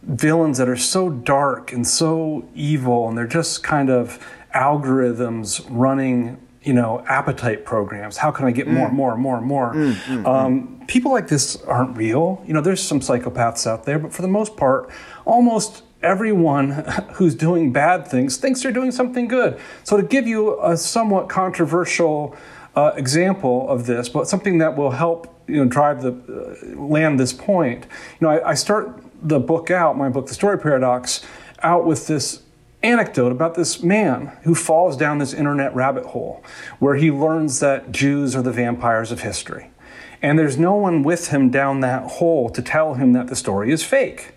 villains 0.03 0.59
that 0.59 0.69
are 0.69 0.77
so 0.77 1.11
dark 1.11 1.73
and 1.73 1.87
so 1.87 2.49
evil, 2.55 3.09
and 3.09 3.17
they're 3.17 3.27
just 3.27 3.63
kind 3.63 3.91
of 3.91 4.25
algorithms 4.55 5.65
running 5.69 6.41
you 6.63 6.73
know 6.73 7.05
appetite 7.09 7.65
programs. 7.65 8.17
How 8.17 8.31
can 8.31 8.47
i 8.47 8.51
get 8.51 8.67
more 8.67 8.89
and 8.89 8.97
more 8.97 9.13
and 9.13 9.23
more 9.23 9.39
and 9.39 9.47
more? 9.47 9.75
Mm, 9.75 9.93
mm, 9.95 10.27
um, 10.27 10.79
mm. 10.81 10.89
people 10.89 11.13
like 11.13 11.29
this 11.29 11.57
aren't 11.63 11.97
real. 11.97 12.43
You 12.47 12.55
know 12.55 12.61
there's 12.61 12.83
some 12.83 13.01
psychopaths 13.01 13.67
out 13.67 13.85
there 13.85 13.99
but 13.99 14.13
for 14.13 14.23
the 14.23 14.29
most 14.29 14.57
part 14.57 14.91
almost 15.25 15.83
everyone 16.03 16.71
who's 17.15 17.35
doing 17.35 17.73
bad 17.73 18.07
things 18.07 18.37
thinks 18.37 18.63
they're 18.63 18.73
doing 18.73 18.91
something 18.91 19.29
good. 19.29 19.59
So 19.85 19.97
to 19.97 20.03
give 20.03 20.27
you 20.27 20.63
a 20.63 20.77
somewhat 20.77 21.29
controversial 21.29 22.37
uh, 22.75 22.93
example 22.97 23.69
of 23.69 23.87
this 23.87 24.09
but 24.09 24.29
something 24.29 24.59
that 24.59 24.77
will 24.77 24.91
help 24.91 25.35
you 25.49 25.57
know 25.57 25.65
drive 25.65 26.03
the 26.03 26.13
uh, 26.13 26.79
land 26.79 27.19
this 27.19 27.33
point 27.33 27.87
you 28.21 28.27
know 28.27 28.29
I, 28.29 28.51
I 28.51 28.55
start 28.55 29.03
the 29.23 29.41
book 29.41 29.71
out, 29.71 29.97
my 29.97 30.09
book, 30.09 30.27
The 30.27 30.35
Story 30.35 30.59
Paradox, 30.59 31.25
out 31.63 31.85
with 31.85 32.07
this 32.07 32.43
anecdote 32.83 33.33
about 33.33 33.55
this 33.55 33.83
man 33.83 34.37
who 34.43 34.55
falls 34.55 34.97
down 34.97 35.19
this 35.19 35.35
internet 35.35 35.75
rabbit 35.75 36.07
hole 36.07 36.45
where 36.79 36.95
he 36.95 37.11
learns 37.11 37.61
that 37.61 37.91
Jews 37.91 38.37
are 38.37 38.43
the 38.43 38.53
vampires 38.53 39.11
of 39.11 39.21
history. 39.21 39.71
And 40.23 40.39
there's 40.39 40.57
no 40.57 40.75
one 40.75 41.03
with 41.03 41.29
him 41.29 41.51
down 41.51 41.81
that 41.81 42.05
hole 42.13 42.51
to 42.51 42.63
tell 42.63 42.95
him 42.95 43.13
that 43.13 43.29
the 43.29 43.37
story 43.37 43.71
is 43.73 43.85
fake. 43.85 44.35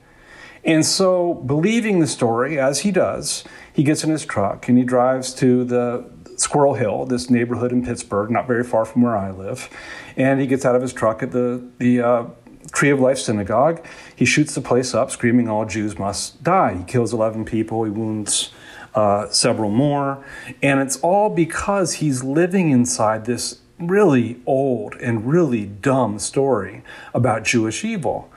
And 0.63 0.85
so, 0.85 1.33
believing 1.33 1.99
the 1.99 2.07
story, 2.07 2.59
as 2.59 2.81
he 2.81 2.91
does, 2.91 3.43
he 3.73 3.83
gets 3.83 4.03
in 4.03 4.11
his 4.11 4.25
truck 4.25 4.69
and 4.69 4.77
he 4.77 4.83
drives 4.83 5.33
to 5.35 5.63
the 5.63 6.07
Squirrel 6.37 6.75
Hill, 6.75 7.05
this 7.05 7.29
neighborhood 7.31 7.71
in 7.71 7.83
Pittsburgh, 7.83 8.29
not 8.29 8.47
very 8.47 8.63
far 8.63 8.85
from 8.85 9.01
where 9.01 9.17
I 9.17 9.31
live. 9.31 9.69
And 10.17 10.39
he 10.39 10.45
gets 10.45 10.63
out 10.63 10.75
of 10.75 10.81
his 10.81 10.93
truck 10.93 11.23
at 11.23 11.31
the, 11.31 11.67
the 11.79 12.01
uh, 12.01 12.25
Tree 12.73 12.89
of 12.89 12.99
Life 12.99 13.17
Synagogue. 13.17 13.85
He 14.15 14.25
shoots 14.25 14.55
the 14.55 14.61
place 14.61 14.93
up, 14.93 15.11
screaming, 15.11 15.49
All 15.49 15.65
Jews 15.65 15.97
must 15.97 16.43
die. 16.43 16.75
He 16.75 16.83
kills 16.83 17.13
11 17.13 17.45
people, 17.45 17.83
he 17.83 17.91
wounds 17.91 18.51
uh, 18.95 19.29
several 19.29 19.69
more. 19.69 20.23
And 20.61 20.79
it's 20.79 20.97
all 20.97 21.29
because 21.29 21.95
he's 21.95 22.23
living 22.23 22.69
inside 22.71 23.25
this 23.25 23.59
really 23.79 24.39
old 24.45 24.95
and 24.95 25.27
really 25.27 25.65
dumb 25.65 26.19
story 26.19 26.83
about 27.13 27.43
Jewish 27.43 27.83
evil. 27.83 28.31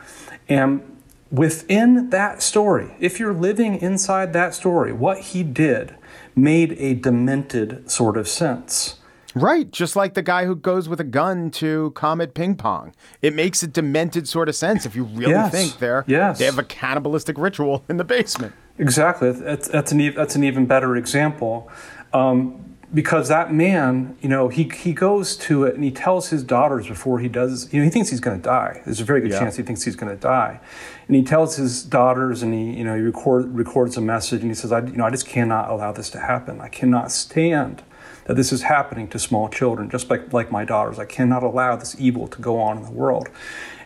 And 0.48 0.98
within 1.30 2.10
that 2.10 2.42
story, 2.42 2.94
if 3.00 3.18
you're 3.18 3.34
living 3.34 3.80
inside 3.80 4.32
that 4.32 4.54
story, 4.54 4.92
what 4.92 5.18
he 5.18 5.42
did 5.42 5.96
made 6.36 6.72
a 6.72 6.94
demented 6.94 7.90
sort 7.90 8.16
of 8.16 8.28
sense. 8.28 8.98
Right, 9.34 9.70
just 9.70 9.96
like 9.96 10.14
the 10.14 10.22
guy 10.22 10.44
who 10.44 10.54
goes 10.54 10.88
with 10.88 11.00
a 11.00 11.04
gun 11.04 11.50
to 11.52 11.90
Comet 11.92 12.34
Ping 12.34 12.54
Pong. 12.54 12.94
It 13.20 13.34
makes 13.34 13.62
a 13.62 13.66
demented 13.66 14.28
sort 14.28 14.48
of 14.48 14.54
sense 14.54 14.86
if 14.86 14.94
you 14.94 15.04
really 15.04 15.32
yes. 15.32 15.50
think 15.50 15.78
they're 15.78 16.04
yes. 16.06 16.38
they 16.38 16.44
have 16.44 16.58
a 16.58 16.64
cannibalistic 16.64 17.36
ritual 17.38 17.84
in 17.88 17.96
the 17.96 18.04
basement. 18.04 18.54
Exactly, 18.78 19.32
that's, 19.32 19.68
that's 19.68 19.92
an 19.92 20.14
that's 20.14 20.36
an 20.36 20.44
even 20.44 20.66
better 20.66 20.96
example. 20.96 21.70
Um, 22.12 22.74
because 22.94 23.26
that 23.28 23.52
man, 23.52 24.16
you 24.20 24.28
know, 24.28 24.48
he, 24.48 24.64
he 24.68 24.92
goes 24.92 25.36
to 25.36 25.64
it 25.64 25.74
and 25.74 25.82
he 25.82 25.90
tells 25.90 26.28
his 26.28 26.44
daughters 26.44 26.86
before 26.86 27.18
he 27.18 27.28
does, 27.28 27.72
you 27.72 27.80
know, 27.80 27.84
he 27.84 27.90
thinks 27.90 28.08
he's 28.08 28.20
going 28.20 28.36
to 28.36 28.42
die. 28.42 28.80
There's 28.84 29.00
a 29.00 29.04
very 29.04 29.20
good 29.20 29.32
yeah. 29.32 29.40
chance 29.40 29.56
he 29.56 29.64
thinks 29.64 29.82
he's 29.82 29.96
going 29.96 30.14
to 30.14 30.20
die. 30.20 30.60
And 31.08 31.16
he 31.16 31.24
tells 31.24 31.56
his 31.56 31.82
daughters 31.82 32.42
and 32.42 32.54
he, 32.54 32.78
you 32.78 32.84
know, 32.84 32.94
he 32.94 33.02
record, 33.02 33.52
records 33.52 33.96
a 33.96 34.00
message 34.00 34.42
and 34.42 34.50
he 34.50 34.54
says, 34.54 34.70
I, 34.70 34.80
you 34.80 34.92
know, 34.92 35.04
I 35.04 35.10
just 35.10 35.26
cannot 35.26 35.70
allow 35.70 35.90
this 35.90 36.08
to 36.10 36.20
happen. 36.20 36.60
I 36.60 36.68
cannot 36.68 37.10
stand 37.10 37.82
that 38.24 38.34
this 38.36 38.52
is 38.52 38.62
happening 38.62 39.08
to 39.08 39.18
small 39.18 39.48
children, 39.48 39.90
just 39.90 40.10
like, 40.10 40.32
like 40.32 40.50
my 40.50 40.64
daughters. 40.64 40.98
I 40.98 41.04
cannot 41.04 41.42
allow 41.42 41.76
this 41.76 41.94
evil 41.98 42.26
to 42.28 42.40
go 42.40 42.58
on 42.60 42.78
in 42.78 42.82
the 42.84 42.90
world. 42.90 43.28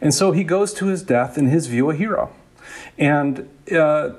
And 0.00 0.14
so 0.14 0.32
he 0.32 0.44
goes 0.44 0.72
to 0.74 0.86
his 0.86 1.02
death, 1.02 1.36
in 1.36 1.46
his 1.46 1.66
view, 1.66 1.90
a 1.90 1.94
hero. 1.94 2.32
And, 2.96 3.48
uh, 3.72 4.10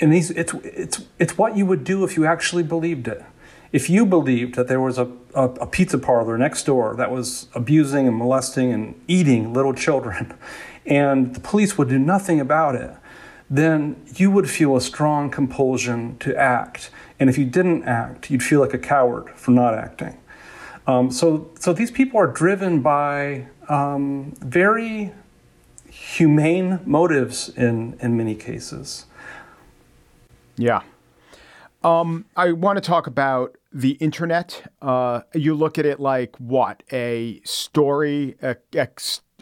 and 0.00 0.12
he's, 0.12 0.30
it's, 0.30 0.52
it's, 0.54 1.02
it's 1.18 1.38
what 1.38 1.56
you 1.56 1.64
would 1.66 1.84
do 1.84 2.04
if 2.04 2.16
you 2.16 2.26
actually 2.26 2.62
believed 2.62 3.08
it. 3.08 3.24
if 3.72 3.88
you 3.88 4.04
believed 4.04 4.54
that 4.54 4.68
there 4.68 4.80
was 4.80 4.98
a, 4.98 5.08
a, 5.34 5.44
a, 5.44 5.66
pizza 5.66 5.98
parlor 5.98 6.36
next 6.36 6.64
door 6.64 6.94
that 6.96 7.10
was 7.10 7.48
abusing 7.54 8.06
and 8.06 8.16
molesting 8.16 8.70
and 8.72 9.02
eating 9.08 9.52
little 9.54 9.72
children, 9.72 10.34
and 10.86 11.34
the 11.34 11.40
police 11.40 11.78
would 11.78 11.88
do 11.88 11.98
nothing 11.98 12.38
about 12.38 12.74
it, 12.74 12.94
then 13.48 13.96
you 14.16 14.30
would 14.30 14.48
feel 14.48 14.76
a 14.76 14.80
strong 14.80 15.30
compulsion 15.30 16.16
to 16.18 16.36
act. 16.36 16.90
And 17.20 17.30
if 17.30 17.38
you 17.38 17.44
didn't 17.44 17.84
act, 17.84 18.30
you'd 18.30 18.42
feel 18.42 18.60
like 18.60 18.74
a 18.74 18.78
coward 18.78 19.30
for 19.30 19.50
not 19.50 19.74
acting. 19.74 20.18
Um, 20.86 21.10
so, 21.10 21.50
so 21.58 21.72
these 21.72 21.90
people 21.90 22.18
are 22.18 22.26
driven 22.26 22.80
by 22.80 23.46
um, 23.68 24.34
very 24.40 25.12
humane 25.88 26.80
motives 26.84 27.48
in, 27.50 27.98
in 28.00 28.16
many 28.16 28.34
cases. 28.34 29.06
Yeah. 30.56 30.82
Um, 31.84 32.26
I 32.36 32.52
want 32.52 32.76
to 32.76 32.80
talk 32.80 33.06
about 33.06 33.56
the 33.72 33.92
internet. 33.92 34.72
Uh, 34.80 35.20
you 35.34 35.54
look 35.54 35.78
at 35.78 35.86
it 35.86 36.00
like 36.00 36.36
what? 36.36 36.82
A 36.92 37.40
story, 37.44 38.36
a, 38.42 38.56
a, 38.74 38.88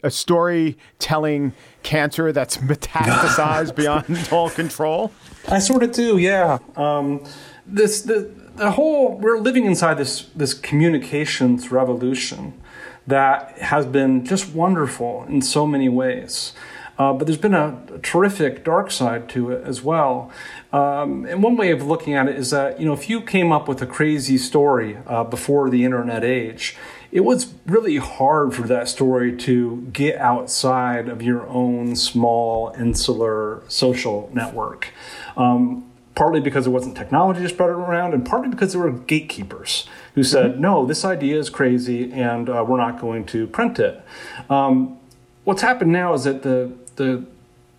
a 0.03 0.11
story 0.11 0.79
telling 0.99 1.53
cancer 1.83 2.33
that's 2.33 2.57
metastasized 2.59 3.75
beyond 3.77 4.29
all 4.33 4.51
control? 4.51 5.13
I 5.49 5.59
sort 5.59 5.83
of 5.83 5.93
do, 5.93 6.19
yeah. 6.19 6.59
Um, 6.77 7.25
this, 7.71 8.03
the, 8.03 8.31
the 8.57 8.73
whole, 8.73 9.17
we're 9.17 9.39
living 9.39 9.65
inside 9.65 9.95
this, 9.95 10.23
this 10.35 10.55
communications 10.55 11.71
revolution 11.71 12.61
that 13.07 13.59
has 13.59 13.87
been 13.87 14.25
just 14.25 14.55
wonderful 14.55 15.25
in 15.29 15.43
so 15.43 15.67
many 15.67 15.89
ways. 15.89 16.53
Uh, 16.99 17.15
but 17.15 17.27
there's 17.27 17.39
been 17.39 17.55
a, 17.55 17.83
terrific 18.03 18.63
dark 18.63 18.91
side 18.91 19.27
to 19.27 19.51
it 19.51 19.65
as 19.65 19.83
well. 19.83 20.31
Um, 20.71 21.25
and 21.25 21.43
one 21.43 21.57
way 21.57 21.71
of 21.71 21.87
looking 21.87 22.15
at 22.15 22.29
it 22.29 22.37
is 22.37 22.51
that, 22.51 22.79
you 22.79 22.85
know, 22.85 22.93
if 22.93 23.09
you 23.09 23.23
came 23.23 23.53
up 23.53 23.69
with 23.69 23.81
a 23.81 23.87
crazy 23.87 24.37
story 24.37 24.99
uh, 25.07 25.25
before 25.25 25.71
the 25.71 25.85
internet 25.85 26.25
age, 26.25 26.77
it 27.11 27.21
was 27.21 27.55
really 27.67 27.97
hard 27.97 28.55
for 28.55 28.63
that 28.69 28.87
story 28.89 29.35
to 29.39 29.89
get 29.93 30.17
outside 30.17 31.09
of 31.09 31.23
your 31.23 31.47
own 31.49 31.97
small, 31.97 32.75
insular 32.79 33.63
social 33.67 34.31
network. 34.35 34.89
Um, 35.37 35.90
partly 36.15 36.41
because 36.41 36.65
there 36.65 36.73
wasn't 36.73 36.97
technology 36.97 37.41
to 37.41 37.49
spread 37.49 37.71
it 37.71 37.75
around, 37.75 38.15
and 38.15 38.27
partly 38.27 38.49
because 38.49 38.73
there 38.73 38.83
were 38.83 38.91
gatekeepers 38.91 39.89
who 40.15 40.23
said, 40.23 40.53
mm-hmm. 40.53 40.61
no, 40.61 40.87
this 40.87 41.05
idea 41.05 41.39
is 41.39 41.49
crazy 41.49 42.13
and 42.13 42.49
uh, 42.51 42.65
we're 42.67 42.77
not 42.77 43.01
going 43.01 43.25
to 43.25 43.47
print 43.47 43.79
it. 43.79 44.03
Um, 44.49 44.99
what's 45.45 45.63
happened 45.63 45.93
now 45.93 46.15
is 46.15 46.25
that 46.25 46.43
the, 46.43 46.73
the, 46.97 47.25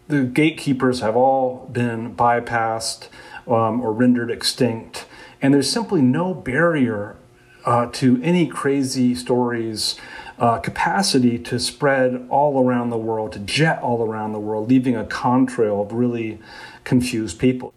the 0.07 0.23
gatekeepers 0.23 1.01
have 1.01 1.15
all 1.15 1.67
been 1.71 2.15
bypassed 2.15 3.09
um, 3.47 3.81
or 3.81 3.91
rendered 3.91 4.31
extinct, 4.31 5.05
and 5.41 5.53
there's 5.53 5.71
simply 5.71 6.01
no 6.01 6.33
barrier 6.33 7.17
uh, 7.65 7.88
to 7.88 8.19
any 8.23 8.47
crazy 8.47 9.13
stories. 9.15 10.00
Uh, 10.39 10.57
capacity 10.57 11.38
to 11.38 11.59
spread 11.59 12.25
all 12.27 12.65
around 12.65 12.89
the 12.89 12.97
world, 12.97 13.31
to 13.31 13.38
jet 13.38 13.79
all 13.83 14.01
around 14.01 14.31
the 14.31 14.39
world, 14.39 14.67
leaving 14.69 14.95
a 14.95 15.03
contrail 15.03 15.85
of 15.85 15.93
really 15.93 16.39
confused 16.83 17.38
people. 17.38 17.71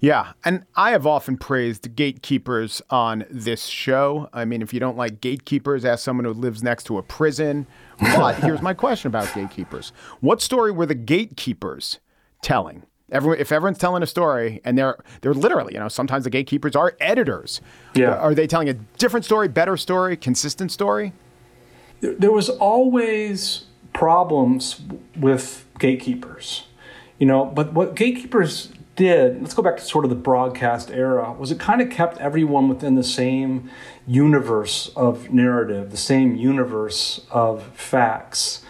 Yeah, 0.00 0.32
and 0.44 0.64
I 0.76 0.90
have 0.90 1.06
often 1.06 1.36
praised 1.36 1.94
gatekeepers 1.96 2.82
on 2.90 3.24
this 3.30 3.66
show. 3.66 4.28
I 4.32 4.44
mean, 4.44 4.60
if 4.60 4.74
you 4.74 4.80
don't 4.80 4.96
like 4.96 5.20
gatekeepers, 5.20 5.84
ask 5.84 6.04
someone 6.04 6.24
who 6.24 6.32
lives 6.32 6.62
next 6.62 6.84
to 6.84 6.98
a 6.98 7.02
prison. 7.02 7.66
But 7.98 8.36
here's 8.36 8.60
my 8.60 8.74
question 8.74 9.08
about 9.08 9.32
gatekeepers: 9.34 9.92
What 10.20 10.42
story 10.42 10.72
were 10.72 10.86
the 10.86 10.94
gatekeepers 10.94 12.00
telling? 12.42 12.84
Everyone, 13.12 13.38
if 13.38 13.52
everyone's 13.52 13.78
telling 13.78 14.02
a 14.02 14.06
story, 14.06 14.60
and 14.64 14.76
they're 14.76 14.98
they're 15.20 15.34
literally, 15.34 15.74
you 15.74 15.80
know, 15.80 15.88
sometimes 15.88 16.24
the 16.24 16.30
gatekeepers 16.30 16.74
are 16.74 16.96
editors. 17.00 17.60
Yeah, 17.94 18.14
are 18.14 18.34
they 18.34 18.46
telling 18.46 18.68
a 18.68 18.74
different 18.74 19.24
story, 19.24 19.48
better 19.48 19.76
story, 19.76 20.16
consistent 20.16 20.72
story? 20.72 21.12
There 22.00 22.32
was 22.32 22.50
always 22.50 23.64
problems 23.92 24.82
with 25.16 25.66
gatekeepers, 25.78 26.66
you 27.18 27.26
know. 27.26 27.44
But 27.44 27.72
what 27.72 27.94
gatekeepers 27.94 28.70
did, 28.96 29.40
let's 29.40 29.54
go 29.54 29.62
back 29.62 29.76
to 29.76 29.82
sort 29.82 30.04
of 30.04 30.08
the 30.08 30.16
broadcast 30.16 30.90
era, 30.90 31.32
was 31.32 31.50
it 31.50 31.58
kind 31.58 31.80
of 31.80 31.90
kept 31.90 32.18
everyone 32.18 32.68
within 32.68 32.94
the 32.94 33.04
same 33.04 33.70
universe 34.06 34.90
of 34.96 35.32
narrative, 35.32 35.90
the 35.90 35.96
same 35.96 36.36
universe 36.36 37.24
of 37.30 37.64
facts. 37.74 38.62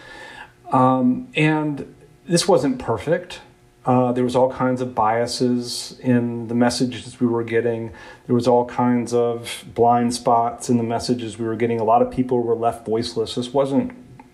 Um, 0.73 1.29
and 1.35 1.95
this 2.27 2.49
wasn't 2.49 2.79
perfect. 2.79 3.41
Uh, 3.87 4.13
there 4.13 4.25
was 4.25 4.35
all 4.35 4.51
kinds 4.51 4.81
of 4.81 4.95
biases 4.95 5.99
in 6.01 6.49
the 6.49 6.55
messages 6.55 7.21
we 7.21 7.27
were 7.27 7.45
getting. 7.45 7.93
There 8.27 8.35
was 8.35 8.49
all 8.49 8.65
kinds 8.65 9.13
of 9.13 9.65
blind 9.75 10.15
spots 10.15 10.71
in 10.71 10.79
the 10.79 10.83
messages 10.83 11.39
we 11.39 11.45
were 11.45 11.57
getting. 11.57 11.81
A 11.81 11.85
lot 11.85 12.01
of 12.01 12.11
people 12.11 12.43
were 12.43 12.55
left 12.55 12.87
voiceless. 12.87 13.35
This 13.35 13.53
wasn't 13.53 13.93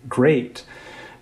great, 0.08 0.64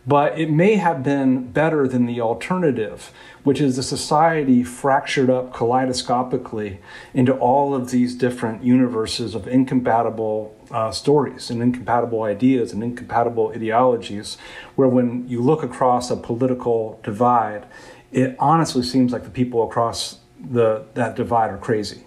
but 0.07 0.39
it 0.39 0.51
may 0.51 0.77
have 0.77 1.03
been 1.03 1.51
better 1.53 1.87
than 1.87 2.07
the 2.07 2.21
alternative 2.21 3.13
which 3.49 3.63
is 3.63 3.79
a 3.79 3.83
society 3.83 4.63
fractured 4.63 5.31
up 5.31 5.55
kaleidoscopically 5.55 6.77
into 7.15 7.33
all 7.39 7.75
of 7.75 7.91
these 7.91 8.15
different 8.15 8.63
universes 8.63 9.35
of 9.35 9.49
incompatible 9.49 10.55
uh, 10.71 10.91
stories 10.91 11.49
and 11.49 11.63
incompatible 11.63 12.25
ideas 12.25 12.75
and 12.75 12.83
incompatible 12.83 13.51
ideologies, 13.57 14.37
where 14.77 14.87
when 14.87 15.27
you 15.27 15.41
look 15.41 15.63
across 15.63 16.11
a 16.11 16.17
political 16.17 17.01
divide, 17.03 17.65
it 18.13 18.37
honestly 18.39 18.83
seems 18.83 19.13
like 19.13 19.25
the 19.25 19.31
people 19.31 19.67
across 19.67 20.19
the, 20.39 20.85
that 20.93 21.17
divide 21.17 21.51
are 21.51 21.57
crazy. 21.57 22.05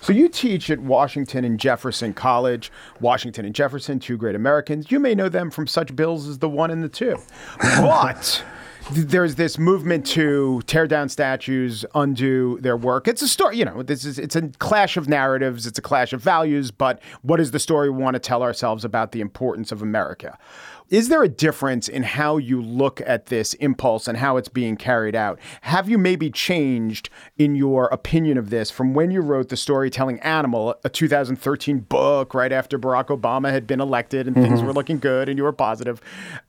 So 0.00 0.12
you 0.12 0.28
teach 0.28 0.70
at 0.70 0.78
Washington 0.80 1.44
and 1.44 1.58
Jefferson 1.58 2.14
College. 2.14 2.70
Washington 3.00 3.44
and 3.44 3.54
Jefferson, 3.54 3.98
two 3.98 4.16
great 4.16 4.34
Americans. 4.34 4.90
You 4.90 5.00
may 5.00 5.14
know 5.14 5.28
them 5.28 5.50
from 5.50 5.66
such 5.66 5.94
bills 5.94 6.28
as 6.28 6.38
the 6.38 6.48
one 6.48 6.70
and 6.70 6.82
the 6.82 6.88
two. 6.88 7.16
But 7.82 8.44
there's 8.90 9.36
this 9.36 9.58
movement 9.58 10.06
to 10.08 10.60
tear 10.66 10.86
down 10.86 11.08
statues, 11.08 11.84
undo 11.94 12.58
their 12.60 12.76
work. 12.76 13.06
It's 13.06 13.22
a 13.22 13.28
story, 13.28 13.56
you 13.56 13.64
know, 13.64 13.82
this 13.82 14.04
is 14.04 14.18
it's 14.18 14.36
a 14.36 14.48
clash 14.58 14.96
of 14.96 15.08
narratives, 15.08 15.66
it's 15.66 15.78
a 15.78 15.82
clash 15.82 16.12
of 16.12 16.20
values, 16.22 16.70
but 16.70 17.00
what 17.22 17.40
is 17.40 17.52
the 17.52 17.58
story 17.58 17.90
we 17.90 18.02
want 18.02 18.14
to 18.14 18.20
tell 18.20 18.42
ourselves 18.42 18.84
about 18.84 19.12
the 19.12 19.20
importance 19.20 19.72
of 19.72 19.82
America? 19.82 20.36
Is 20.88 21.08
there 21.08 21.22
a 21.22 21.28
difference 21.28 21.88
in 21.88 22.02
how 22.02 22.36
you 22.36 22.60
look 22.60 23.00
at 23.06 23.26
this 23.26 23.54
impulse 23.54 24.06
and 24.06 24.18
how 24.18 24.36
it's 24.36 24.48
being 24.48 24.76
carried 24.76 25.14
out? 25.14 25.38
Have 25.62 25.88
you 25.88 25.96
maybe 25.96 26.30
changed 26.30 27.08
in 27.38 27.54
your 27.54 27.86
opinion 27.86 28.36
of 28.36 28.50
this 28.50 28.70
from 28.70 28.92
when 28.92 29.10
you 29.10 29.20
wrote 29.20 29.48
The 29.48 29.56
Storytelling 29.56 30.20
Animal, 30.20 30.74
a 30.84 30.88
2013 30.88 31.80
book 31.80 32.34
right 32.34 32.52
after 32.52 32.78
Barack 32.78 33.06
Obama 33.06 33.50
had 33.50 33.66
been 33.66 33.80
elected 33.80 34.26
and 34.26 34.36
mm-hmm. 34.36 34.46
things 34.46 34.62
were 34.62 34.72
looking 34.72 34.98
good 34.98 35.28
and 35.28 35.38
you 35.38 35.44
were 35.44 35.52
positive, 35.52 36.00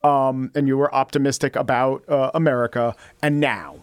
um, 0.03 0.51
and 0.55 0.67
you 0.67 0.77
were 0.77 0.93
optimistic 0.93 1.55
about 1.55 2.07
uh, 2.09 2.31
America, 2.33 2.95
and 3.21 3.39
now? 3.39 3.77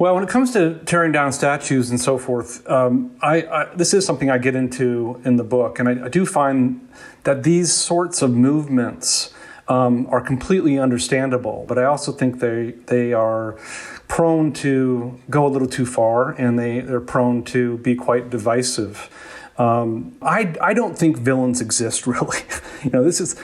Well, 0.00 0.14
when 0.14 0.24
it 0.24 0.30
comes 0.30 0.54
to 0.54 0.78
tearing 0.86 1.12
down 1.12 1.30
statues 1.30 1.90
and 1.90 2.00
so 2.00 2.16
forth, 2.16 2.66
um, 2.70 3.14
I, 3.20 3.42
I, 3.42 3.74
this 3.74 3.92
is 3.92 4.06
something 4.06 4.30
I 4.30 4.38
get 4.38 4.56
into 4.56 5.20
in 5.26 5.36
the 5.36 5.44
book, 5.44 5.78
and 5.78 5.86
I, 5.90 6.06
I 6.06 6.08
do 6.08 6.24
find 6.24 6.88
that 7.24 7.42
these 7.42 7.72
sorts 7.72 8.22
of 8.22 8.34
movements 8.34 9.32
um, 9.68 10.08
are 10.10 10.20
completely 10.20 10.78
understandable, 10.78 11.64
but 11.68 11.78
I 11.78 11.84
also 11.84 12.10
think 12.12 12.40
they 12.40 12.72
they 12.86 13.12
are 13.12 13.52
prone 14.08 14.52
to 14.54 15.18
go 15.30 15.46
a 15.46 15.48
little 15.48 15.68
too 15.68 15.86
far, 15.86 16.32
and 16.32 16.58
they 16.58 16.80
they're 16.80 17.00
prone 17.00 17.44
to 17.44 17.78
be 17.78 17.94
quite 17.94 18.30
divisive. 18.30 19.08
Um, 19.58 20.16
I, 20.22 20.54
I 20.62 20.72
don't 20.72 20.96
think 20.96 21.18
villains 21.18 21.60
exist 21.60 22.06
really. 22.06 22.38
you 22.82 22.90
know, 22.90 23.04
this 23.04 23.20
is 23.20 23.36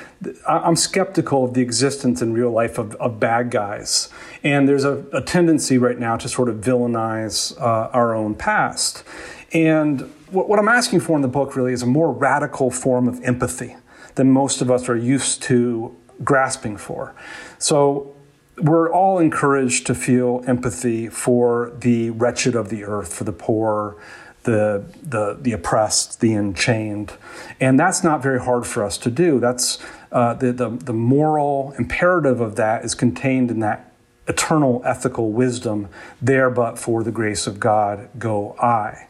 I'm 0.48 0.74
skeptical 0.74 1.44
of 1.44 1.54
the 1.54 1.60
existence 1.60 2.22
in 2.22 2.32
real 2.32 2.50
life 2.50 2.78
of, 2.78 2.94
of 2.96 3.20
bad 3.20 3.50
guys, 3.50 4.08
and 4.42 4.68
there's 4.68 4.84
a, 4.84 5.04
a, 5.12 5.20
tendency 5.20 5.78
right 5.78 5.98
now 5.98 6.16
to 6.16 6.28
sort 6.28 6.48
of 6.48 6.56
villainize 6.56 7.56
uh, 7.60 7.90
our 7.92 8.14
own 8.14 8.34
past. 8.34 9.04
And 9.52 10.10
what, 10.30 10.48
what 10.48 10.58
I'm 10.58 10.68
asking 10.68 11.00
for 11.00 11.16
in 11.16 11.22
the 11.22 11.28
book 11.28 11.56
really 11.56 11.72
is 11.72 11.82
a 11.82 11.86
more 11.86 12.12
radical 12.12 12.70
form 12.70 13.08
of 13.08 13.22
empathy 13.22 13.76
than 14.14 14.30
most 14.30 14.60
of 14.60 14.70
us 14.70 14.88
are 14.88 14.96
used 14.96 15.42
to 15.44 15.94
grasping 16.24 16.76
for. 16.76 17.14
So 17.58 18.14
we're 18.58 18.90
all 18.90 19.18
encouraged 19.18 19.86
to 19.86 19.94
feel 19.94 20.42
empathy 20.46 21.08
for 21.08 21.72
the 21.78 22.10
wretched 22.10 22.54
of 22.54 22.70
the 22.70 22.84
earth, 22.84 23.12
for 23.12 23.24
the 23.24 23.32
poor, 23.32 23.96
the, 24.44 24.84
the, 25.02 25.36
the 25.40 25.52
oppressed, 25.52 26.20
the 26.20 26.34
enchained. 26.34 27.12
And 27.60 27.78
that's 27.78 28.02
not 28.02 28.22
very 28.22 28.40
hard 28.40 28.66
for 28.66 28.82
us 28.82 28.96
to 28.98 29.10
do. 29.10 29.38
That's 29.38 29.78
uh, 30.10 30.34
the, 30.34 30.52
the, 30.52 30.70
the 30.70 30.92
moral 30.92 31.74
imperative 31.78 32.40
of 32.40 32.56
that 32.56 32.84
is 32.84 32.94
contained 32.94 33.50
in 33.50 33.60
that 33.60 33.92
eternal 34.28 34.82
ethical 34.84 35.30
wisdom 35.30 35.88
there 36.20 36.50
but 36.50 36.78
for 36.78 37.04
the 37.04 37.12
grace 37.12 37.46
of 37.46 37.60
God 37.60 38.08
go 38.18 38.56
I. 38.58 39.08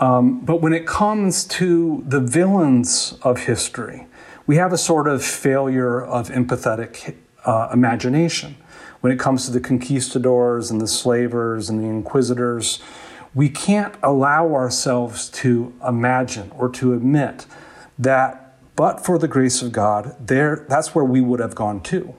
Um, 0.00 0.40
but 0.40 0.62
when 0.62 0.72
it 0.72 0.86
comes 0.86 1.44
to 1.44 2.02
the 2.06 2.20
villains 2.20 3.18
of 3.22 3.40
history, 3.40 4.06
we 4.46 4.56
have 4.56 4.72
a 4.72 4.78
sort 4.78 5.06
of 5.06 5.22
failure 5.22 6.02
of 6.02 6.30
empathetic 6.30 7.14
uh, 7.44 7.68
imagination. 7.72 8.56
When 9.00 9.12
it 9.12 9.18
comes 9.18 9.44
to 9.46 9.52
the 9.52 9.60
conquistadors 9.60 10.70
and 10.70 10.80
the 10.80 10.88
slavers 10.88 11.68
and 11.68 11.78
the 11.78 11.86
inquisitors, 11.86 12.80
we 13.34 13.48
can't 13.48 13.94
allow 14.02 14.52
ourselves 14.54 15.28
to 15.30 15.72
imagine 15.86 16.50
or 16.56 16.68
to 16.70 16.94
admit 16.94 17.46
that, 17.98 18.56
but 18.76 19.04
for 19.04 19.18
the 19.18 19.28
grace 19.28 19.62
of 19.62 19.72
God, 19.72 20.16
there 20.18 20.64
that's 20.68 20.94
where 20.94 21.04
we 21.04 21.20
would 21.20 21.40
have 21.40 21.54
gone 21.54 21.80
too. 21.80 22.14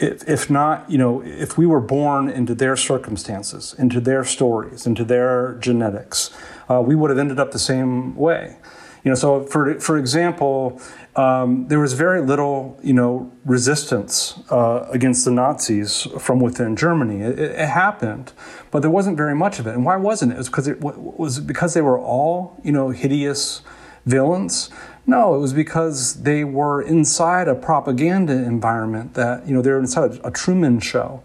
If, 0.00 0.26
if 0.28 0.50
not, 0.50 0.90
you 0.90 0.98
know, 0.98 1.22
if 1.22 1.58
we 1.58 1.66
were 1.66 1.80
born 1.80 2.30
into 2.30 2.54
their 2.54 2.76
circumstances, 2.76 3.74
into 3.78 4.00
their 4.00 4.24
stories, 4.24 4.86
into 4.86 5.04
their 5.04 5.58
genetics, 5.60 6.30
uh, 6.68 6.80
we 6.80 6.94
would 6.94 7.10
have 7.10 7.18
ended 7.18 7.38
up 7.38 7.52
the 7.52 7.58
same 7.58 8.16
way. 8.16 8.56
You 9.04 9.10
know, 9.10 9.14
so 9.14 9.44
for 9.44 9.80
for 9.80 9.96
example, 9.96 10.80
um, 11.16 11.66
there 11.68 11.80
was 11.80 11.94
very 11.94 12.20
little, 12.20 12.78
you 12.82 12.92
know, 12.92 13.32
resistance 13.44 14.38
uh, 14.50 14.86
against 14.90 15.24
the 15.24 15.30
Nazis 15.30 16.06
from 16.18 16.40
within 16.40 16.76
Germany. 16.76 17.22
It, 17.22 17.38
it, 17.38 17.68
happened, 17.68 18.32
but 18.70 18.80
there 18.80 18.90
wasn't 18.90 19.16
very 19.16 19.34
much 19.34 19.58
of 19.58 19.66
it. 19.66 19.74
And 19.74 19.84
why 19.84 19.96
wasn't 19.96 20.32
it? 20.32 20.34
It 20.34 20.38
was 20.38 20.48
because 20.48 20.68
it 20.68 20.80
was 20.80 21.40
because 21.40 21.74
they 21.74 21.80
were 21.80 21.98
all, 21.98 22.60
you 22.62 22.72
know, 22.72 22.90
hideous 22.90 23.62
villains. 24.06 24.70
No, 25.10 25.34
it 25.34 25.38
was 25.38 25.52
because 25.52 26.22
they 26.22 26.44
were 26.44 26.80
inside 26.80 27.48
a 27.48 27.56
propaganda 27.56 28.32
environment 28.32 29.14
that, 29.14 29.44
you 29.44 29.52
know, 29.52 29.60
they 29.60 29.70
were 29.70 29.80
inside 29.80 30.20
a, 30.22 30.30
Truman 30.30 30.78
show 30.78 31.20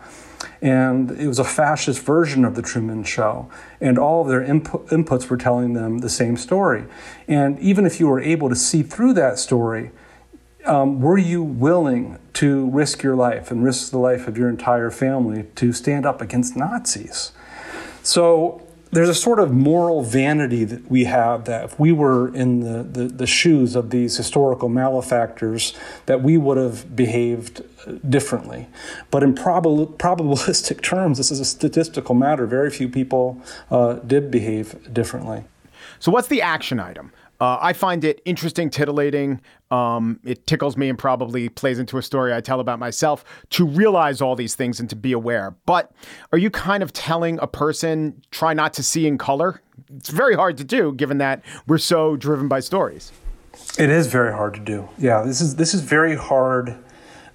and 0.60 1.12
it 1.12 1.28
was 1.28 1.38
a 1.38 1.44
fascist 1.44 2.02
version 2.02 2.46
of 2.46 2.56
the 2.56 2.64
Truman 2.64 3.04
Show. 3.04 3.48
And 3.80 4.00
all 4.00 4.24
of 4.24 4.28
their 4.28 4.42
input, 4.42 4.88
inputs 4.88 5.30
were 5.30 5.38
telling 5.38 5.74
them 5.74 6.00
the 6.00 6.10
same 6.10 6.36
story. 6.36 6.86
And 7.28 7.60
even 7.60 7.86
if 7.86 8.00
you 8.00 8.08
were 8.08 8.20
able 8.20 8.50
to 8.50 8.56
see 8.56 8.82
through 8.82 9.14
that 9.14 9.38
story, 9.38 9.92
um, 10.66 11.00
were 11.00 11.20
you 11.20 11.44
willing 11.44 12.18
to 12.34 12.68
risk 12.72 13.04
your 13.04 13.16
life 13.16 13.52
and 13.52 13.64
risk 13.64 13.92
the 13.92 14.00
life 14.00 14.28
of 14.28 14.36
your 14.36 14.50
entire 14.50 14.90
family 14.90 15.46
to 15.58 15.72
stand 15.72 16.08
up 16.08 16.22
against 16.22 16.56
Nazis? 16.56 17.34
So 18.02 18.65
there's 18.96 19.10
a 19.10 19.14
sort 19.14 19.40
of 19.40 19.52
moral 19.52 20.02
vanity 20.02 20.64
that 20.64 20.90
we 20.90 21.04
have 21.04 21.44
that 21.46 21.66
if 21.66 21.78
we 21.78 21.92
were 21.92 22.34
in 22.34 22.62
the, 22.62 22.82
the, 22.82 23.08
the, 23.10 23.28
shoes 23.28 23.76
of 23.76 23.90
these 23.90 24.16
historical 24.16 24.70
malefactors, 24.70 25.74
that 26.06 26.24
we 26.24 26.38
would 26.38 26.56
have 26.56 26.96
behaved 26.96 27.62
differently. 28.10 28.68
But 29.12 29.22
in 29.22 29.36
prob- 29.36 29.66
probabilistic 29.98 30.82
terms, 30.82 31.18
this 31.18 31.30
is 31.30 31.42
a 31.42 31.46
statistical 31.46 32.16
matter. 32.16 32.46
Very 32.46 32.72
few 32.72 32.88
people 32.88 33.42
uh, 33.70 33.96
did 33.96 34.32
behave 34.32 34.94
differently. 34.94 35.44
So, 36.00 36.10
what's 36.10 36.30
the 36.30 36.42
action 36.42 36.80
item? 36.80 37.12
Uh, 37.40 37.58
I 37.62 37.74
find 37.74 38.04
it 38.04 38.22
interesting, 38.26 38.70
titillating. 38.70 39.42
Um, 39.72 40.20
it 40.24 40.48
tickles 40.48 40.78
me 40.78 40.90
and 40.90 40.98
probably 40.98 41.50
plays 41.50 41.80
into 41.80 41.98
a 41.98 42.02
story 42.02 42.34
I 42.34 42.42
tell 42.42 42.60
about 42.60 42.80
myself 42.80 43.26
to 43.52 43.66
realize 43.66 44.22
all 44.22 44.36
these 44.36 44.56
things 44.56 44.80
and 44.80 44.90
to 44.90 44.96
be 44.96 45.12
aware. 45.12 45.56
But 45.66 45.92
are 46.32 46.38
you 46.38 46.50
kind 46.50 46.82
of 46.82 46.94
telling 46.94 47.40
a 47.42 47.48
person, 47.48 48.22
try 48.32 48.54
not 48.54 48.74
to 48.76 48.84
see 48.84 49.08
in 49.08 49.18
color? 49.18 49.62
It's 49.96 50.10
very 50.10 50.36
hard 50.36 50.58
to 50.58 50.64
do 50.64 50.94
given 50.94 51.18
that 51.18 51.42
we're 51.68 51.78
so 51.78 52.16
driven 52.16 52.48
by 52.48 52.60
stories. 52.62 53.12
It 53.78 53.90
is 53.90 54.08
very 54.08 54.34
hard 54.34 54.54
to 54.56 54.60
do. 54.60 54.88
Yeah, 54.98 55.22
this 55.22 55.42
is 55.42 55.56
this 55.56 55.74
is 55.74 55.82
very 55.82 56.16
hard 56.16 56.78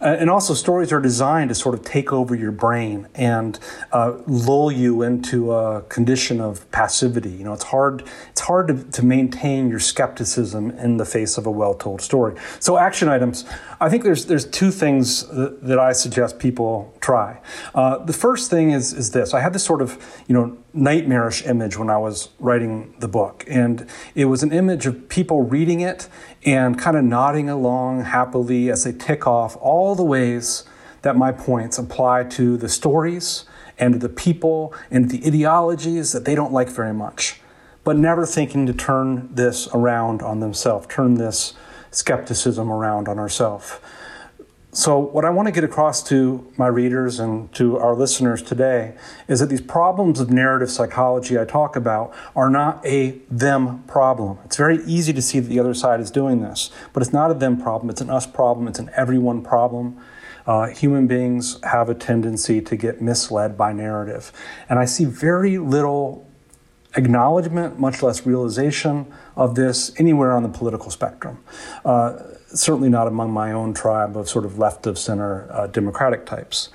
uh, 0.01 0.17
and 0.19 0.31
also, 0.31 0.55
stories 0.55 0.93
are 0.93 1.01
designed 1.01 1.51
to 1.51 1.55
sort 1.55 1.75
of 1.75 1.85
take 1.85 2.11
over 2.13 2.35
your 2.35 2.53
brain 2.53 3.07
and 3.15 3.59
uh, 3.93 4.15
lull 4.27 4.73
you 4.73 5.03
into 5.03 5.53
a 5.53 5.83
condition 5.83 6.41
of 6.41 6.71
passivity. 6.71 7.31
You 7.31 7.45
know, 7.45 7.53
it's 7.53 7.65
hard. 7.65 8.05
It's 8.31 8.41
hard 8.41 8.69
to, 8.69 8.83
to 8.83 9.05
maintain 9.05 9.69
your 9.69 9.79
skepticism 9.79 10.71
in 10.71 10.97
the 10.97 11.05
face 11.05 11.37
of 11.37 11.47
a 11.47 11.51
well-told 11.51 12.01
story. 12.01 12.35
So, 12.61 12.79
action 12.79 13.09
items. 13.09 13.45
I 13.79 13.91
think 13.91 14.03
there's 14.03 14.25
there's 14.25 14.47
two 14.47 14.71
things 14.71 15.27
that, 15.29 15.63
that 15.65 15.79
I 15.79 15.93
suggest 15.93 16.39
people 16.39 16.95
try. 17.01 17.41
Uh, 17.75 17.99
the 17.99 18.15
first 18.15 18.51
thing 18.51 18.71
is 18.71 18.95
is 18.95 19.11
this. 19.11 19.35
I 19.35 19.41
had 19.41 19.53
this 19.53 19.65
sort 19.65 19.83
of 19.83 20.03
you 20.27 20.35
know 20.35 20.57
nightmarish 20.73 21.45
image 21.47 21.77
when 21.77 21.91
I 21.91 21.99
was 21.99 22.29
writing 22.39 22.95
the 22.99 23.09
book. 23.09 23.45
And 23.49 23.87
it 24.15 24.27
was 24.27 24.43
an 24.43 24.53
image 24.53 24.87
of 24.87 25.09
people 25.09 25.43
reading 25.43 25.81
it 25.81 26.09
and 26.45 26.79
kind 26.79 26.97
of 26.97 27.05
nodding 27.05 27.49
along 27.49 28.03
happily 28.03 28.71
as 28.71 28.85
they 28.85 28.93
tick 28.93 29.27
off 29.27 29.57
all 29.61 29.95
the 29.95 30.05
ways 30.05 30.65
that 31.03 31.17
my 31.17 31.33
points 31.33 31.79
apply 31.79 32.25
to 32.25 32.57
the 32.57 32.69
stories 32.69 33.45
and 33.79 33.95
to 33.95 33.99
the 33.99 34.09
people 34.09 34.75
and 34.91 35.11
the 35.11 35.27
ideologies 35.27 36.13
that 36.13 36.25
they 36.25 36.35
don't 36.35 36.53
like 36.53 36.69
very 36.69 36.93
much, 36.93 37.41
but 37.85 37.97
never 37.97 38.27
thinking 38.27 38.67
to 38.67 38.73
turn 38.73 39.29
this 39.35 39.69
around 39.73 40.23
on 40.23 40.41
themselves, 40.41 40.87
turn 40.89 41.15
this 41.15 41.55
skepticism 41.91 42.71
around 42.71 43.09
on 43.09 43.19
ourselves. 43.19 43.79
So, 44.73 45.01
what 45.01 45.25
I 45.25 45.31
want 45.31 45.49
to 45.49 45.53
get 45.53 45.65
across 45.65 46.01
to 46.11 46.47
my 46.57 46.69
readers 46.69 47.19
and 47.19 47.53
to 47.55 47.77
our 47.79 47.93
listeners 47.93 48.41
today 48.41 48.95
is 49.27 49.41
that 49.41 49.49
these 49.49 49.61
problems 49.61 50.21
of 50.21 50.31
narrative 50.31 50.71
psychology 50.71 51.37
I 51.37 51.45
talk 51.45 51.75
about 51.75 52.15
are 52.37 52.49
not 52.49 52.87
a 52.87 53.19
them 53.29 53.83
problem. 53.89 54.39
It's 54.45 54.57
very 54.57 54.81
easy 54.85 55.13
to 55.13 55.21
see 55.21 55.41
that 55.41 55.49
the 55.49 55.59
other 55.59 55.75
side 55.75 55.99
is 55.99 56.13
doing 56.13 56.41
this, 56.41 56.71
but 56.93 57.03
it's 57.03 57.13
not 57.13 57.33
a 57.33 57.35
them 57.35 57.61
problem, 57.61 57.91
it's 57.91 58.01
an 58.01 58.11
us 58.11 58.29
problem, 58.29 58.69
it's 58.69 58.79
an 58.79 58.93
everyone 58.95 59.43
problem. 59.43 60.01
Uh, 60.47 60.69
human 60.69 61.09
beings 61.09 61.59
have 61.65 61.89
a 61.89 61.95
tendency 61.95 62.61
to 62.61 62.77
get 62.77 63.03
misled 63.03 63.59
by 63.59 63.73
narrative. 63.73 64.31
And 64.69 64.79
I 64.79 64.85
see 64.85 65.05
very 65.05 65.59
little 65.59 66.30
acknowledgement, 66.97 67.79
much 67.79 68.03
less 68.03 68.27
realization 68.27 69.13
of 69.37 69.55
this 69.55 69.93
anywhere 69.99 70.33
on 70.33 70.43
the 70.43 70.49
political 70.49 70.91
spectrum. 70.91 71.39
Uh, 71.85 72.19
certainly 72.47 72.89
not 72.89 73.07
among 73.07 73.31
my 73.31 73.53
own 73.53 73.73
tribe 73.73 74.17
of 74.17 74.29
sort 74.29 74.45
of 74.45 74.59
left 74.59 74.87
of 74.87 74.99
center 74.99 75.51
uh, 75.53 75.67
democratic 75.69 76.27
types. 76.27 76.69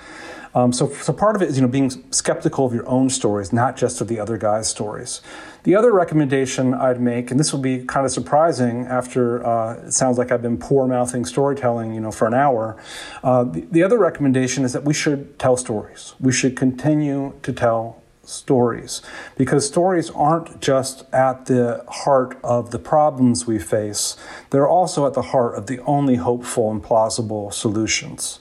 Um, 0.54 0.72
so, 0.72 0.88
so 0.94 1.12
part 1.12 1.36
of 1.36 1.42
it 1.42 1.50
is 1.50 1.58
you 1.58 1.62
know 1.62 1.68
being 1.68 1.92
skeptical 2.12 2.66
of 2.66 2.74
your 2.74 2.88
own 2.88 3.10
stories, 3.10 3.52
not 3.52 3.76
just 3.76 4.00
of 4.00 4.08
the 4.08 4.20
other 4.20 4.38
guy's 4.38 4.70
stories. 4.70 5.22
The 5.64 5.76
other 5.76 5.92
recommendation 5.92 6.74
I'd 6.74 7.02
make, 7.02 7.30
and 7.30 7.40
this 7.40 7.52
will 7.52 7.60
be 7.60 7.84
kind 7.84 8.06
of 8.06 8.12
surprising 8.12 8.86
after 8.86 9.46
uh, 9.46 9.88
it 9.88 9.92
sounds 9.92 10.18
like 10.18 10.32
I've 10.32 10.42
been 10.42 10.58
poor 10.58 10.88
mouthing 10.88 11.26
storytelling, 11.26 11.94
you 11.94 12.00
know, 12.00 12.12
for 12.12 12.26
an 12.26 12.34
hour. 12.34 12.78
Uh, 13.22 13.44
the, 13.44 13.62
the 13.72 13.84
other 13.84 13.98
recommendation 13.98 14.64
is 14.64 14.72
that 14.72 14.86
we 14.86 14.94
should 14.94 15.38
tell 15.38 15.58
stories. 15.58 16.14
We 16.22 16.32
should 16.32 16.56
continue 16.56 17.34
to 17.44 17.52
tell 17.52 18.02
stories 18.28 19.02
because 19.38 19.68
stories 19.68 20.10
aren't 20.12 20.62
just 20.62 21.12
at 21.14 21.46
the 21.46 21.84
heart 21.88 22.38
of 22.44 22.72
the 22.72 22.80
problems 22.80 23.46
we 23.48 23.60
face, 23.60 24.18
they're 24.50 24.68
also 24.68 25.06
at 25.06 25.14
the 25.14 25.22
heart 25.22 25.56
of 25.56 25.68
the 25.68 25.80
only 25.82 26.16
hopeful 26.16 26.72
and 26.72 26.84
plausible 26.84 27.52
solutions. 27.52 28.40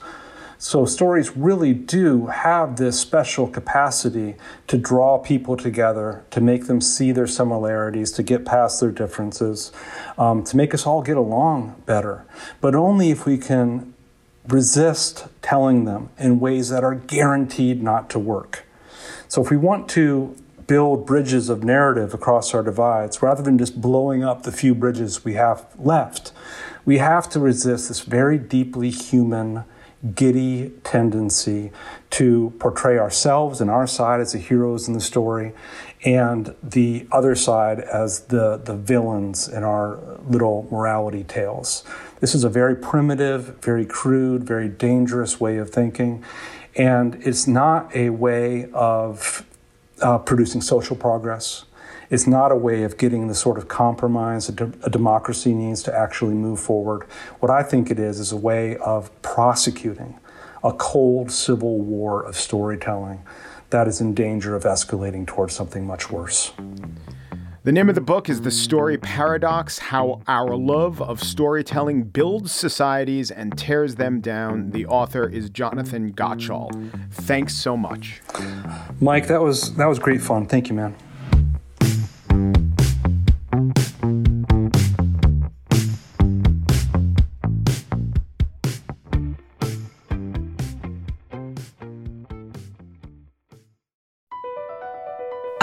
So, 0.57 0.85
stories 0.85 1.35
really 1.35 1.73
do 1.73 2.27
have 2.27 2.77
this 2.77 2.99
special 2.99 3.47
capacity 3.47 4.35
to 4.67 4.77
draw 4.77 5.17
people 5.17 5.57
together, 5.57 6.23
to 6.31 6.39
make 6.39 6.67
them 6.67 6.79
see 6.79 7.11
their 7.11 7.27
similarities, 7.27 8.11
to 8.13 8.23
get 8.23 8.45
past 8.45 8.79
their 8.79 8.91
differences, 8.91 9.71
um, 10.17 10.43
to 10.45 10.55
make 10.55 10.73
us 10.73 10.87
all 10.87 11.01
get 11.01 11.17
along 11.17 11.83
better. 11.85 12.25
But 12.61 12.73
only 12.73 13.11
if 13.11 13.25
we 13.25 13.37
can 13.37 13.93
resist 14.47 15.27
telling 15.41 15.85
them 15.85 16.09
in 16.17 16.39
ways 16.39 16.69
that 16.69 16.83
are 16.83 16.95
guaranteed 16.95 17.83
not 17.83 18.09
to 18.11 18.19
work. 18.19 18.64
So 19.35 19.41
if 19.43 19.51
we 19.51 19.57
want 19.57 19.89
to 19.89 20.33
build 20.65 21.05
bridges 21.05 21.49
of 21.49 21.61
narrative 21.61 22.13
across 22.13 22.53
our 22.53 22.63
divides, 22.63 23.21
rather 23.21 23.43
than 23.43 23.57
just 23.57 23.81
blowing 23.81 24.23
up 24.23 24.43
the 24.43 24.51
few 24.53 24.73
bridges 24.73 25.25
we 25.25 25.33
have 25.33 25.65
left, 25.77 26.31
we 26.85 26.99
have 26.99 27.27
to 27.31 27.41
resist 27.41 27.89
this 27.89 27.99
very 27.99 28.37
deeply 28.37 28.89
human, 28.91 29.65
giddy 30.15 30.71
tendency 30.85 31.73
to 32.11 32.53
portray 32.59 32.97
ourselves 32.97 33.59
and 33.59 33.69
our 33.69 33.87
side 33.87 34.21
as 34.21 34.31
the 34.31 34.39
heroes 34.39 34.87
in 34.87 34.93
the 34.93 35.01
story 35.01 35.51
and 36.05 36.55
the 36.63 37.05
other 37.11 37.35
side 37.35 37.81
as 37.81 38.21
the, 38.27 38.55
the 38.55 38.77
villains 38.77 39.49
in 39.49 39.65
our 39.65 39.99
little 40.29 40.65
morality 40.71 41.25
tales. 41.25 41.83
This 42.21 42.35
is 42.35 42.45
a 42.45 42.49
very 42.49 42.77
primitive, 42.77 43.61
very 43.61 43.85
crude, 43.85 44.45
very 44.45 44.69
dangerous 44.69 45.41
way 45.41 45.57
of 45.57 45.71
thinking. 45.71 46.23
And 46.75 47.15
it's 47.15 47.47
not 47.47 47.95
a 47.95 48.09
way 48.09 48.69
of 48.73 49.45
uh, 50.01 50.17
producing 50.19 50.61
social 50.61 50.95
progress. 50.95 51.65
It's 52.09 52.27
not 52.27 52.51
a 52.51 52.55
way 52.55 52.83
of 52.83 52.97
getting 52.97 53.27
the 53.27 53.35
sort 53.35 53.57
of 53.57 53.67
compromise 53.67 54.49
a, 54.49 54.51
de- 54.51 54.73
a 54.83 54.89
democracy 54.89 55.53
needs 55.53 55.81
to 55.83 55.95
actually 55.97 56.35
move 56.35 56.59
forward. 56.59 57.03
What 57.39 57.49
I 57.49 57.63
think 57.63 57.89
it 57.89 57.99
is 57.99 58.19
is 58.19 58.31
a 58.31 58.37
way 58.37 58.77
of 58.77 59.09
prosecuting 59.21 60.19
a 60.63 60.73
cold 60.73 61.31
civil 61.31 61.79
war 61.79 62.23
of 62.23 62.35
storytelling 62.35 63.23
that 63.69 63.87
is 63.87 64.01
in 64.01 64.13
danger 64.13 64.55
of 64.55 64.63
escalating 64.63 65.25
towards 65.25 65.53
something 65.53 65.85
much 65.85 66.11
worse. 66.11 66.51
The 67.65 67.71
name 67.71 67.89
of 67.89 67.95
the 67.95 68.01
book 68.01 68.29
is 68.29 68.41
The 68.41 68.51
Story 68.51 68.95
Paradox 68.95 69.79
How 69.79 70.21
Our 70.27 70.55
Love 70.55 71.01
of 71.01 71.19
Storytelling 71.19 72.03
Builds 72.03 72.51
Societies 72.51 73.31
and 73.31 73.57
Tears 73.57 73.95
Them 73.95 74.21
Down. 74.21 74.69
The 74.69 74.85
author 74.85 75.27
is 75.27 75.49
Jonathan 75.49 76.13
Gottschall. 76.13 76.91
Thanks 77.09 77.55
so 77.55 77.75
much. 77.75 78.21
Mike, 79.01 79.25
that 79.29 79.41
was 79.41 79.73
that 79.77 79.87
was 79.87 79.97
great 79.97 80.21
fun. 80.21 80.45
Thank 80.45 80.69
you, 80.69 80.75
man. 80.75 80.95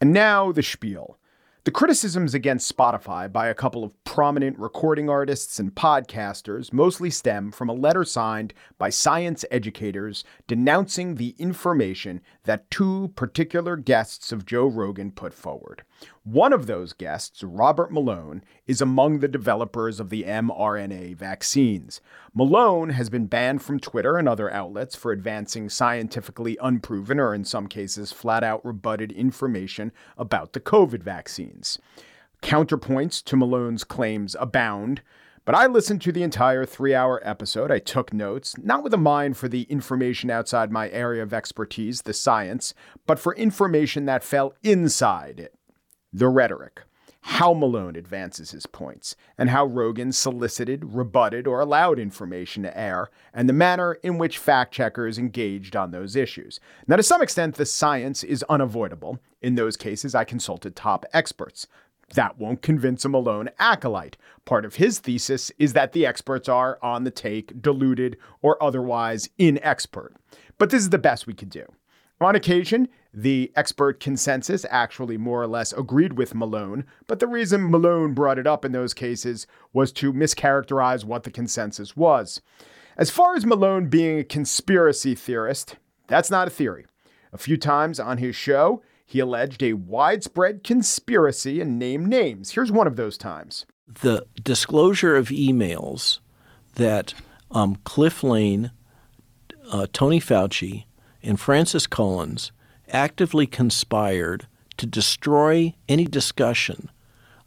And 0.00 0.12
now 0.12 0.52
the 0.52 0.62
spiel. 0.62 1.18
The 1.64 1.72
criticisms 1.72 2.32
against 2.32 2.74
Spotify 2.74 3.30
by 3.30 3.48
a 3.48 3.54
couple 3.54 3.82
of 3.82 3.92
prominent 4.04 4.56
recording 4.58 5.10
artists 5.10 5.58
and 5.58 5.74
podcasters 5.74 6.72
mostly 6.72 7.10
stem 7.10 7.50
from 7.50 7.68
a 7.68 7.74
letter 7.74 8.04
signed 8.04 8.54
by 8.78 8.90
science 8.90 9.44
educators 9.50 10.22
denouncing 10.46 11.16
the 11.16 11.34
information 11.36 12.20
that 12.44 12.70
two 12.70 13.12
particular 13.16 13.76
guests 13.76 14.30
of 14.30 14.46
Joe 14.46 14.66
Rogan 14.66 15.10
put 15.10 15.34
forward. 15.34 15.82
One 16.30 16.52
of 16.52 16.66
those 16.66 16.92
guests, 16.92 17.42
Robert 17.42 17.90
Malone, 17.90 18.42
is 18.66 18.82
among 18.82 19.20
the 19.20 19.28
developers 19.28 19.98
of 19.98 20.10
the 20.10 20.24
mRNA 20.24 21.16
vaccines. 21.16 22.02
Malone 22.34 22.90
has 22.90 23.08
been 23.08 23.24
banned 23.24 23.62
from 23.62 23.80
Twitter 23.80 24.18
and 24.18 24.28
other 24.28 24.52
outlets 24.52 24.94
for 24.94 25.10
advancing 25.10 25.70
scientifically 25.70 26.58
unproven 26.60 27.18
or, 27.18 27.32
in 27.32 27.46
some 27.46 27.66
cases, 27.66 28.12
flat 28.12 28.44
out 28.44 28.62
rebutted 28.62 29.10
information 29.10 29.90
about 30.18 30.52
the 30.52 30.60
COVID 30.60 31.02
vaccines. 31.02 31.78
Counterpoints 32.42 33.24
to 33.24 33.34
Malone's 33.34 33.84
claims 33.84 34.36
abound. 34.38 35.00
But 35.46 35.54
I 35.54 35.64
listened 35.64 36.02
to 36.02 36.12
the 36.12 36.24
entire 36.24 36.66
three 36.66 36.94
hour 36.94 37.22
episode. 37.26 37.70
I 37.70 37.78
took 37.78 38.12
notes, 38.12 38.54
not 38.58 38.84
with 38.84 38.92
a 38.92 38.98
mind 38.98 39.38
for 39.38 39.48
the 39.48 39.62
information 39.62 40.28
outside 40.28 40.70
my 40.70 40.90
area 40.90 41.22
of 41.22 41.32
expertise, 41.32 42.02
the 42.02 42.12
science, 42.12 42.74
but 43.06 43.18
for 43.18 43.34
information 43.34 44.04
that 44.04 44.22
fell 44.22 44.52
inside 44.62 45.40
it 45.40 45.57
the 46.12 46.28
rhetoric, 46.28 46.82
how 47.20 47.52
Malone 47.52 47.96
advances 47.96 48.52
his 48.52 48.66
points, 48.66 49.14
and 49.36 49.50
how 49.50 49.66
Rogan 49.66 50.12
solicited, 50.12 50.94
rebutted, 50.94 51.46
or 51.46 51.60
allowed 51.60 51.98
information 51.98 52.62
to 52.62 52.78
air, 52.78 53.10
and 53.34 53.48
the 53.48 53.52
manner 53.52 53.94
in 54.02 54.18
which 54.18 54.38
fact 54.38 54.72
checkers 54.72 55.18
engaged 55.18 55.76
on 55.76 55.90
those 55.90 56.16
issues. 56.16 56.60
Now, 56.86 56.96
to 56.96 57.02
some 57.02 57.22
extent, 57.22 57.56
the 57.56 57.66
science 57.66 58.24
is 58.24 58.44
unavoidable. 58.48 59.18
In 59.42 59.56
those 59.56 59.76
cases, 59.76 60.14
I 60.14 60.24
consulted 60.24 60.74
top 60.74 61.04
experts. 61.12 61.66
That 62.14 62.38
won't 62.38 62.62
convince 62.62 63.04
a 63.04 63.08
Malone 63.10 63.50
acolyte. 63.58 64.16
Part 64.46 64.64
of 64.64 64.76
his 64.76 64.98
thesis 64.98 65.52
is 65.58 65.74
that 65.74 65.92
the 65.92 66.06
experts 66.06 66.48
are 66.48 66.78
on 66.82 67.04
the 67.04 67.10
take, 67.10 67.60
deluded, 67.60 68.16
or 68.40 68.62
otherwise 68.62 69.28
inexpert. 69.38 70.12
But 70.56 70.70
this 70.70 70.80
is 70.80 70.90
the 70.90 70.98
best 70.98 71.26
we 71.26 71.34
could 71.34 71.50
do. 71.50 71.66
On 72.20 72.34
occasion, 72.34 72.88
the 73.12 73.50
expert 73.56 74.00
consensus 74.00 74.66
actually 74.70 75.16
more 75.16 75.42
or 75.42 75.46
less 75.46 75.72
agreed 75.72 76.18
with 76.18 76.34
Malone, 76.34 76.84
but 77.06 77.20
the 77.20 77.26
reason 77.26 77.70
Malone 77.70 78.14
brought 78.14 78.38
it 78.38 78.46
up 78.46 78.64
in 78.64 78.72
those 78.72 78.94
cases 78.94 79.46
was 79.72 79.92
to 79.92 80.12
mischaracterize 80.12 81.04
what 81.04 81.22
the 81.22 81.30
consensus 81.30 81.96
was. 81.96 82.40
As 82.96 83.10
far 83.10 83.34
as 83.34 83.46
Malone 83.46 83.88
being 83.88 84.18
a 84.18 84.24
conspiracy 84.24 85.14
theorist, 85.14 85.76
that's 86.06 86.30
not 86.30 86.48
a 86.48 86.50
theory. 86.50 86.86
A 87.32 87.38
few 87.38 87.56
times 87.56 88.00
on 88.00 88.18
his 88.18 88.34
show, 88.34 88.82
he 89.06 89.20
alleged 89.20 89.62
a 89.62 89.74
widespread 89.74 90.62
conspiracy 90.62 91.60
and 91.60 91.78
named 91.78 92.08
names. 92.08 92.50
Here's 92.50 92.72
one 92.72 92.86
of 92.86 92.96
those 92.96 93.16
times. 93.16 93.64
The 94.02 94.26
disclosure 94.42 95.16
of 95.16 95.28
emails 95.28 96.18
that 96.74 97.14
um, 97.50 97.78
Cliff 97.84 98.22
Lane, 98.22 98.70
uh, 99.70 99.86
Tony 99.92 100.20
Fauci, 100.20 100.84
and 101.22 101.40
Francis 101.40 101.86
Collins 101.86 102.52
actively 102.90 103.46
conspired 103.46 104.46
to 104.76 104.86
destroy 104.86 105.74
any 105.88 106.04
discussion 106.04 106.90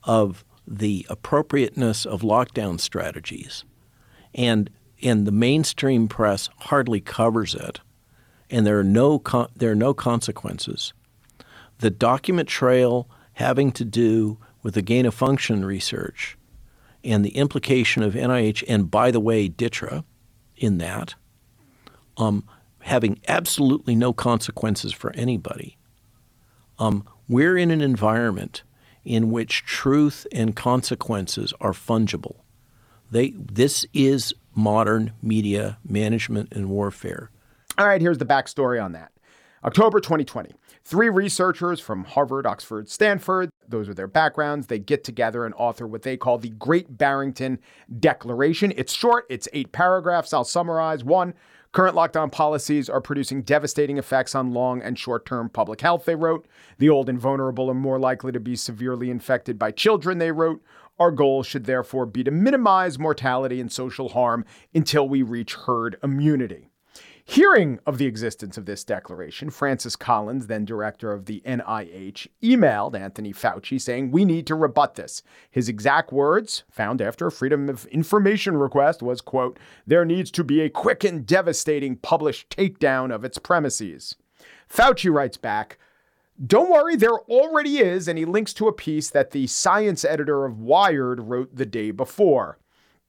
of 0.04 0.44
the 0.68 1.06
appropriateness 1.10 2.06
of 2.06 2.22
lockdown 2.22 2.80
strategies. 2.80 3.64
And, 4.34 4.70
and 5.02 5.26
the 5.26 5.32
mainstream 5.32 6.08
press 6.08 6.50
hardly 6.58 7.02
covers 7.02 7.56
it. 7.56 7.80
And 8.50 8.66
there 8.66 8.80
are 8.80 8.84
no, 8.84 9.20
con- 9.20 9.50
there 9.56 9.72
are 9.72 9.76
no 9.76 9.94
consequences. 9.94 10.94
The 11.80 11.90
document 11.90 12.48
trail 12.48 13.10
having 13.34 13.72
to 13.74 13.86
do 13.86 14.38
with 14.62 14.76
the 14.76 14.82
gain 14.82 15.06
of 15.06 15.14
function 15.14 15.66
research 15.66 16.38
and 17.04 17.26
the 17.26 17.36
implication 17.36 18.04
of 18.04 18.14
NIH, 18.14 18.64
and 18.68 18.92
by 18.92 19.10
the 19.10 19.20
way, 19.20 19.50
DTRA 19.50 20.04
in 20.58 20.78
that, 20.78 21.16
um, 22.18 22.48
having 22.84 23.20
absolutely 23.28 23.96
no 23.96 24.14
consequences 24.14 24.94
for 24.94 25.12
anybody. 25.16 25.78
Um, 26.80 27.08
we're 27.28 27.58
in 27.58 27.72
an 27.72 27.82
environment 27.82 28.64
in 29.04 29.32
which 29.32 29.64
truth 29.64 30.28
and 30.32 30.56
consequences 30.56 31.54
are 31.62 31.74
fungible. 31.74 32.38
They, 33.10 33.32
this 33.32 33.86
is 33.94 34.34
modern 34.56 35.14
media 35.22 35.78
management 35.88 36.52
and 36.54 36.70
warfare. 36.70 37.30
All 37.78 37.88
right, 37.88 38.02
here's 38.02 38.18
the 38.18 38.26
backstory 38.26 38.84
on 38.84 38.92
that. 38.94 39.12
October 39.64 40.00
2020. 40.00 40.52
Three 40.84 41.10
researchers 41.10 41.80
from 41.80 42.04
Harvard, 42.04 42.48
Oxford, 42.48 42.90
Stanford, 42.90 43.52
those 43.68 43.88
are 43.88 43.94
their 43.94 44.08
backgrounds. 44.08 44.68
They 44.68 44.80
get 44.80 45.04
together 45.04 45.46
and 45.46 45.54
author 45.56 45.86
what 45.86 46.02
they 46.02 46.18
call 46.18 46.40
the 46.40 46.50
Great 46.50 46.98
Barrington 46.98 47.60
Declaration. 48.00 48.74
It's 48.76 48.92
short, 48.92 49.26
it's 49.30 49.48
eight 49.54 49.72
paragraphs. 49.72 50.34
I'll 50.34 50.44
summarize. 50.44 51.04
One, 51.04 51.36
Current 51.74 51.96
lockdown 51.96 52.30
policies 52.30 52.90
are 52.90 53.00
producing 53.00 53.44
devastating 53.44 53.98
effects 53.98 54.36
on 54.36 54.54
long 54.54 54.82
and 54.82 55.00
short 55.00 55.26
term 55.26 55.48
public 55.48 55.80
health, 55.80 56.04
they 56.04 56.16
wrote. 56.16 56.46
The 56.80 56.90
old 56.90 57.08
and 57.08 57.18
vulnerable 57.18 57.70
are 57.70 57.74
more 57.74 57.98
likely 57.98 58.34
to 58.34 58.42
be 58.42 58.58
severely 58.58 59.10
infected 59.10 59.58
by 59.58 59.72
children, 59.72 60.18
they 60.18 60.34
wrote. 60.34 60.62
Our 61.00 61.12
goal 61.12 61.44
should 61.44 61.66
therefore 61.66 62.06
be 62.06 62.26
to 62.26 62.32
minimize 62.32 63.00
mortality 63.00 63.62
and 63.62 63.72
social 63.72 64.10
harm 64.10 64.44
until 64.74 65.08
we 65.08 65.22
reach 65.22 65.54
herd 65.54 65.96
immunity. 66.04 66.71
Hearing 67.32 67.80
of 67.86 67.98
the 67.98 68.08
existence 68.08 68.58
of 68.58 68.66
this 68.66 68.84
declaration, 68.84 69.52
Francis 69.52 69.96
Collins, 69.96 70.48
then 70.48 70.66
director 70.66 71.14
of 71.14 71.28
the 71.28 71.42
NIH, 71.46 72.28
emailed 72.44 72.94
Anthony 72.94 73.32
Fauci 73.32 73.80
saying, 73.80 74.12
We 74.12 74.26
need 74.26 74.46
to 74.48 74.56
rebut 74.56 74.96
this. 74.96 75.24
His 75.50 75.70
exact 75.70 76.12
words, 76.12 76.66
found 76.70 77.02
after 77.02 77.28
a 77.28 77.32
Freedom 77.32 77.70
of 77.70 77.86
Information 77.86 78.58
request, 78.58 79.02
was, 79.02 79.22
quote, 79.22 79.58
There 79.88 80.04
needs 80.04 80.30
to 80.32 80.44
be 80.44 80.60
a 80.60 80.70
quick 80.70 81.06
and 81.06 81.26
devastating 81.26 81.96
published 81.96 82.50
takedown 82.50 83.16
of 83.16 83.24
its 83.24 83.38
premises. 83.38 84.18
Fauci 84.70 85.10
writes 85.10 85.38
back, 85.38 85.78
don't 86.46 86.70
worry, 86.70 86.98
there 86.98 87.18
already 87.30 87.78
is, 87.78 88.10
and 88.10 88.20
he 88.20 88.26
links 88.26 88.54
to 88.56 88.68
a 88.68 88.74
piece 88.74 89.10
that 89.10 89.32
the 89.32 89.48
science 89.48 90.04
editor 90.04 90.44
of 90.44 90.60
Wired 90.60 91.22
wrote 91.22 91.56
the 91.56 91.66
day 91.66 91.92
before. 91.92 92.58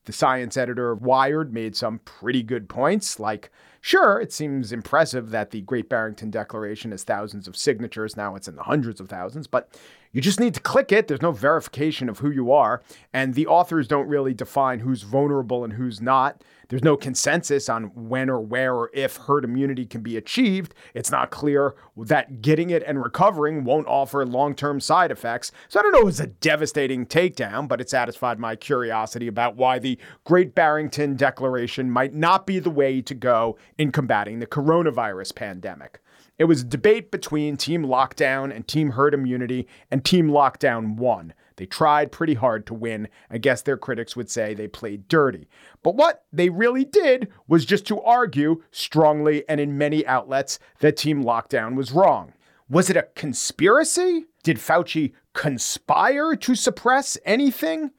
The 0.04 0.12
science 0.12 0.56
editor 0.56 0.90
of 0.90 1.02
Wired 1.02 1.52
made 1.52 1.74
some 1.74 2.00
pretty 2.00 2.42
good 2.42 2.68
points, 2.68 3.18
like 3.18 3.50
Sure, 3.84 4.20
it 4.20 4.32
seems 4.32 4.70
impressive 4.70 5.30
that 5.30 5.50
the 5.50 5.60
Great 5.62 5.88
Barrington 5.88 6.30
Declaration 6.30 6.92
has 6.92 7.02
thousands 7.02 7.48
of 7.48 7.56
signatures. 7.56 8.16
Now 8.16 8.36
it's 8.36 8.46
in 8.46 8.54
the 8.54 8.62
hundreds 8.62 9.00
of 9.00 9.08
thousands, 9.08 9.48
but 9.48 9.76
you 10.12 10.20
just 10.20 10.40
need 10.40 10.52
to 10.54 10.60
click 10.60 10.92
it. 10.92 11.08
There's 11.08 11.22
no 11.22 11.32
verification 11.32 12.08
of 12.10 12.18
who 12.18 12.30
you 12.30 12.52
are. 12.52 12.82
And 13.14 13.32
the 13.32 13.46
authors 13.46 13.88
don't 13.88 14.08
really 14.08 14.34
define 14.34 14.80
who's 14.80 15.02
vulnerable 15.02 15.64
and 15.64 15.72
who's 15.72 16.02
not. 16.02 16.44
There's 16.68 16.84
no 16.84 16.96
consensus 16.96 17.68
on 17.68 17.84
when 17.94 18.30
or 18.30 18.40
where 18.40 18.74
or 18.74 18.90
if 18.94 19.16
herd 19.16 19.44
immunity 19.44 19.86
can 19.86 20.02
be 20.02 20.16
achieved. 20.16 20.74
It's 20.94 21.10
not 21.10 21.30
clear 21.30 21.74
that 21.96 22.40
getting 22.42 22.70
it 22.70 22.82
and 22.86 23.02
recovering 23.02 23.64
won't 23.64 23.86
offer 23.86 24.24
long 24.24 24.54
term 24.54 24.80
side 24.80 25.10
effects. 25.10 25.50
So 25.68 25.80
I 25.80 25.82
don't 25.82 25.92
know 25.92 26.02
if 26.02 26.08
it's 26.08 26.20
a 26.20 26.26
devastating 26.26 27.06
takedown, 27.06 27.66
but 27.66 27.80
it 27.80 27.90
satisfied 27.90 28.38
my 28.38 28.56
curiosity 28.56 29.28
about 29.28 29.56
why 29.56 29.78
the 29.78 29.98
Great 30.24 30.54
Barrington 30.54 31.16
Declaration 31.16 31.90
might 31.90 32.14
not 32.14 32.46
be 32.46 32.58
the 32.58 32.70
way 32.70 33.00
to 33.02 33.14
go 33.14 33.58
in 33.78 33.92
combating 33.92 34.38
the 34.38 34.46
coronavirus 34.46 35.34
pandemic. 35.34 36.00
It 36.42 36.48
was 36.48 36.62
a 36.62 36.64
debate 36.64 37.12
between 37.12 37.56
Team 37.56 37.84
Lockdown 37.84 38.52
and 38.52 38.66
Team 38.66 38.90
Herd 38.90 39.14
Immunity, 39.14 39.68
and 39.92 40.04
Team 40.04 40.28
Lockdown 40.28 40.96
won. 40.96 41.34
They 41.54 41.66
tried 41.66 42.10
pretty 42.10 42.34
hard 42.34 42.66
to 42.66 42.74
win. 42.74 43.06
I 43.30 43.38
guess 43.38 43.62
their 43.62 43.76
critics 43.76 44.16
would 44.16 44.28
say 44.28 44.52
they 44.52 44.66
played 44.66 45.06
dirty. 45.06 45.46
But 45.84 45.94
what 45.94 46.24
they 46.32 46.48
really 46.48 46.84
did 46.84 47.28
was 47.46 47.64
just 47.64 47.86
to 47.86 48.02
argue 48.02 48.60
strongly 48.72 49.48
and 49.48 49.60
in 49.60 49.78
many 49.78 50.04
outlets 50.04 50.58
that 50.80 50.96
Team 50.96 51.22
Lockdown 51.22 51.76
was 51.76 51.92
wrong. 51.92 52.32
Was 52.68 52.90
it 52.90 52.96
a 52.96 53.06
conspiracy? 53.14 54.24
Did 54.42 54.56
Fauci 54.56 55.12
conspire 55.34 56.34
to 56.34 56.56
suppress 56.56 57.16
anything? 57.24 57.92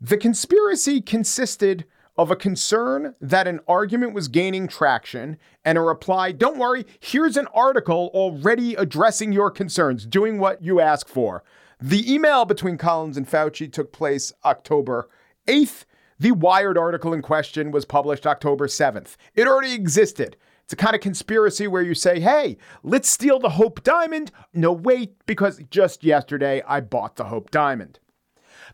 The 0.00 0.16
conspiracy 0.16 1.02
consisted 1.02 1.84
of 2.16 2.30
a 2.30 2.36
concern 2.36 3.14
that 3.20 3.48
an 3.48 3.60
argument 3.66 4.12
was 4.14 4.28
gaining 4.28 4.68
traction 4.68 5.38
and 5.64 5.78
a 5.78 5.80
reply, 5.80 6.32
don't 6.32 6.58
worry, 6.58 6.84
here's 7.00 7.36
an 7.36 7.48
article 7.54 8.10
already 8.12 8.74
addressing 8.74 9.32
your 9.32 9.50
concerns, 9.50 10.04
doing 10.04 10.38
what 10.38 10.62
you 10.62 10.80
ask 10.80 11.08
for. 11.08 11.42
The 11.80 12.12
email 12.12 12.44
between 12.44 12.78
Collins 12.78 13.16
and 13.16 13.28
Fauci 13.28 13.72
took 13.72 13.92
place 13.92 14.32
October 14.44 15.08
8th. 15.48 15.84
The 16.18 16.32
Wired 16.32 16.78
article 16.78 17.12
in 17.12 17.22
question 17.22 17.72
was 17.72 17.84
published 17.84 18.26
October 18.26 18.68
7th. 18.68 19.16
It 19.34 19.48
already 19.48 19.72
existed. 19.72 20.36
It's 20.62 20.72
a 20.72 20.76
kind 20.76 20.94
of 20.94 21.00
conspiracy 21.00 21.66
where 21.66 21.82
you 21.82 21.94
say, 21.94 22.20
hey, 22.20 22.56
let's 22.84 23.08
steal 23.08 23.40
the 23.40 23.50
Hope 23.50 23.82
Diamond. 23.82 24.30
No, 24.54 24.70
wait, 24.72 25.14
because 25.26 25.60
just 25.70 26.04
yesterday 26.04 26.62
I 26.68 26.80
bought 26.80 27.16
the 27.16 27.24
Hope 27.24 27.50
Diamond. 27.50 27.98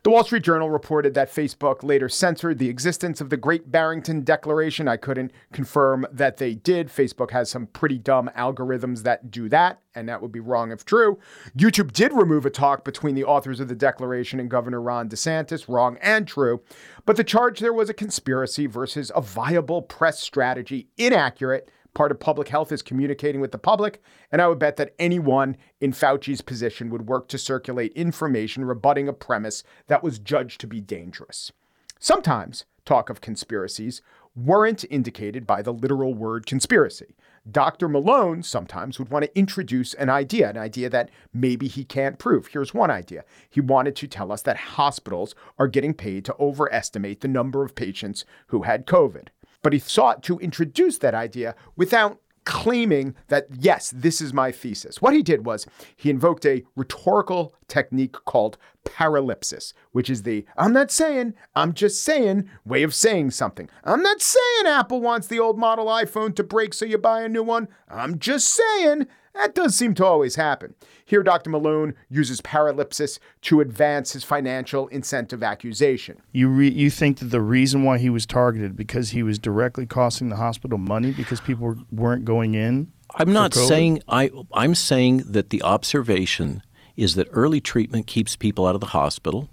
The 0.03 0.11
Wall 0.11 0.23
Street 0.23 0.43
Journal 0.43 0.69
reported 0.69 1.13
that 1.15 1.33
Facebook 1.33 1.83
later 1.83 2.07
censored 2.07 2.57
the 2.57 2.69
existence 2.69 3.19
of 3.19 3.29
the 3.29 3.35
Great 3.35 3.69
Barrington 3.69 4.23
Declaration. 4.23 4.87
I 4.87 4.95
couldn't 4.95 5.33
confirm 5.51 6.07
that 6.09 6.37
they 6.37 6.55
did. 6.55 6.87
Facebook 6.87 7.31
has 7.31 7.49
some 7.49 7.67
pretty 7.67 7.97
dumb 7.97 8.29
algorithms 8.37 9.03
that 9.03 9.29
do 9.29 9.49
that, 9.49 9.81
and 9.93 10.07
that 10.07 10.21
would 10.21 10.31
be 10.31 10.39
wrong 10.39 10.71
if 10.71 10.85
true. 10.85 11.19
YouTube 11.57 11.91
did 11.91 12.13
remove 12.13 12.45
a 12.45 12.49
talk 12.49 12.85
between 12.85 13.13
the 13.13 13.25
authors 13.25 13.59
of 13.59 13.67
the 13.67 13.75
Declaration 13.75 14.39
and 14.39 14.49
Governor 14.49 14.81
Ron 14.81 15.09
DeSantis, 15.09 15.67
wrong 15.67 15.97
and 16.01 16.25
true. 16.25 16.61
But 17.05 17.17
the 17.17 17.23
charge 17.25 17.59
there 17.59 17.73
was 17.73 17.89
a 17.89 17.93
conspiracy 17.93 18.67
versus 18.67 19.11
a 19.13 19.21
viable 19.21 19.81
press 19.81 20.21
strategy, 20.21 20.87
inaccurate 20.97 21.69
Part 21.99 22.13
of 22.13 22.19
public 22.21 22.47
health 22.47 22.71
is 22.71 22.81
communicating 22.81 23.41
with 23.41 23.51
the 23.51 23.57
public, 23.57 24.01
and 24.31 24.41
I 24.41 24.47
would 24.47 24.57
bet 24.57 24.77
that 24.77 24.93
anyone 24.97 25.57
in 25.81 25.91
Fauci's 25.91 26.39
position 26.39 26.89
would 26.91 27.07
work 27.07 27.27
to 27.27 27.37
circulate 27.37 27.91
information 27.91 28.63
rebutting 28.63 29.09
a 29.09 29.11
premise 29.11 29.65
that 29.87 30.01
was 30.01 30.17
judged 30.17 30.61
to 30.61 30.67
be 30.67 30.79
dangerous. 30.79 31.51
Sometimes 31.99 32.63
talk 32.85 33.09
of 33.09 33.19
conspiracies 33.19 34.01
weren't 34.33 34.85
indicated 34.89 35.45
by 35.45 35.61
the 35.61 35.73
literal 35.73 36.13
word 36.13 36.45
conspiracy. 36.45 37.17
Dr. 37.51 37.89
Malone 37.89 38.43
sometimes 38.43 38.97
would 38.97 39.09
want 39.09 39.25
to 39.25 39.37
introduce 39.37 39.93
an 39.95 40.09
idea, 40.09 40.49
an 40.49 40.57
idea 40.57 40.89
that 40.89 41.09
maybe 41.33 41.67
he 41.67 41.83
can't 41.83 42.17
prove. 42.17 42.47
Here's 42.47 42.73
one 42.73 42.89
idea. 42.89 43.25
He 43.49 43.59
wanted 43.59 43.97
to 43.97 44.07
tell 44.07 44.31
us 44.31 44.41
that 44.43 44.55
hospitals 44.55 45.35
are 45.57 45.67
getting 45.67 45.93
paid 45.93 46.23
to 46.23 46.35
overestimate 46.39 47.19
the 47.19 47.27
number 47.27 47.65
of 47.65 47.75
patients 47.75 48.23
who 48.47 48.61
had 48.61 48.87
COVID 48.87 49.27
but 49.61 49.73
he 49.73 49.79
sought 49.79 50.23
to 50.23 50.39
introduce 50.39 50.97
that 50.99 51.15
idea 51.15 51.55
without 51.75 52.19
claiming 52.45 53.15
that, 53.27 53.45
yes, 53.59 53.93
this 53.95 54.21
is 54.21 54.33
my 54.33 54.51
thesis. 54.51 55.01
What 55.01 55.13
he 55.13 55.21
did 55.21 55.45
was 55.45 55.67
he 55.95 56.09
invoked 56.09 56.45
a 56.47 56.63
rhetorical 56.75 57.53
technique 57.67 58.13
called 58.25 58.57
paralipsis, 58.83 59.73
which 59.91 60.09
is 60.09 60.23
the 60.23 60.45
I'm 60.57 60.73
not 60.73 60.89
saying, 60.89 61.35
I'm 61.55 61.73
just 61.73 62.03
saying 62.03 62.49
way 62.65 62.81
of 62.81 62.95
saying 62.95 63.31
something. 63.31 63.69
I'm 63.83 64.01
not 64.01 64.21
saying 64.21 64.65
Apple 64.65 64.99
wants 64.99 65.27
the 65.27 65.39
old 65.39 65.59
model 65.59 65.85
iPhone 65.85 66.35
to 66.37 66.43
break 66.43 66.73
so 66.73 66.85
you 66.85 66.97
buy 66.97 67.21
a 67.21 67.29
new 67.29 67.43
one. 67.43 67.67
I'm 67.87 68.17
just 68.17 68.47
saying 68.47 69.05
that 69.33 69.55
does 69.55 69.75
seem 69.75 69.93
to 69.95 70.05
always 70.05 70.35
happen. 70.35 70.75
Here, 71.05 71.23
Dr. 71.23 71.49
Malone 71.49 71.95
uses 72.09 72.41
paralipsis 72.41 73.19
to 73.41 73.61
advance 73.61 74.13
his 74.13 74.23
financial 74.23 74.87
incentive 74.89 75.43
accusation. 75.43 76.21
You 76.31 76.49
re- 76.49 76.69
you 76.71 76.89
think 76.89 77.19
that 77.19 77.25
the 77.25 77.41
reason 77.41 77.83
why 77.83 77.97
he 77.97 78.09
was 78.09 78.25
targeted 78.25 78.75
because 78.75 79.11
he 79.11 79.23
was 79.23 79.39
directly 79.39 79.85
costing 79.85 80.29
the 80.29 80.35
hospital 80.35 80.77
money 80.77 81.11
because 81.11 81.41
people 81.41 81.67
were, 81.67 81.77
weren't 81.91 82.25
going 82.25 82.53
in? 82.55 82.91
I'm 83.15 83.33
not 83.33 83.51
COVID? 83.51 83.67
saying 83.67 84.01
I 84.07 84.29
I'm 84.53 84.75
saying 84.75 85.23
that 85.27 85.49
the 85.49 85.63
observation 85.63 86.61
is 86.95 87.15
that 87.15 87.27
early 87.31 87.61
treatment 87.61 88.05
keeps 88.07 88.35
people 88.35 88.67
out 88.67 88.75
of 88.75 88.81
the 88.81 88.87
hospital 88.87 89.49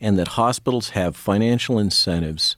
and 0.00 0.18
that 0.18 0.28
hospitals 0.28 0.90
have 0.90 1.16
financial 1.16 1.78
incentives 1.78 2.56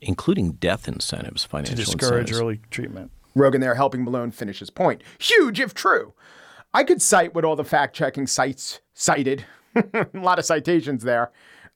including 0.00 0.52
death 0.52 0.86
incentives, 0.86 1.44
financial 1.44 1.76
to 1.76 1.84
discourage 1.84 2.30
incentives. 2.30 2.40
early 2.40 2.60
treatment. 2.70 3.10
Rogan 3.34 3.60
there 3.60 3.74
helping 3.74 4.04
Malone 4.04 4.30
finish 4.30 4.60
his 4.60 4.70
point. 4.70 5.02
Huge 5.18 5.60
if 5.60 5.74
true. 5.74 6.14
I 6.72 6.84
could 6.84 7.02
cite 7.02 7.34
what 7.34 7.44
all 7.44 7.56
the 7.56 7.64
fact 7.64 7.94
checking 7.94 8.26
sites 8.26 8.80
cited. 8.94 9.44
a 9.76 10.06
lot 10.14 10.38
of 10.38 10.44
citations 10.44 11.04
there. 11.04 11.30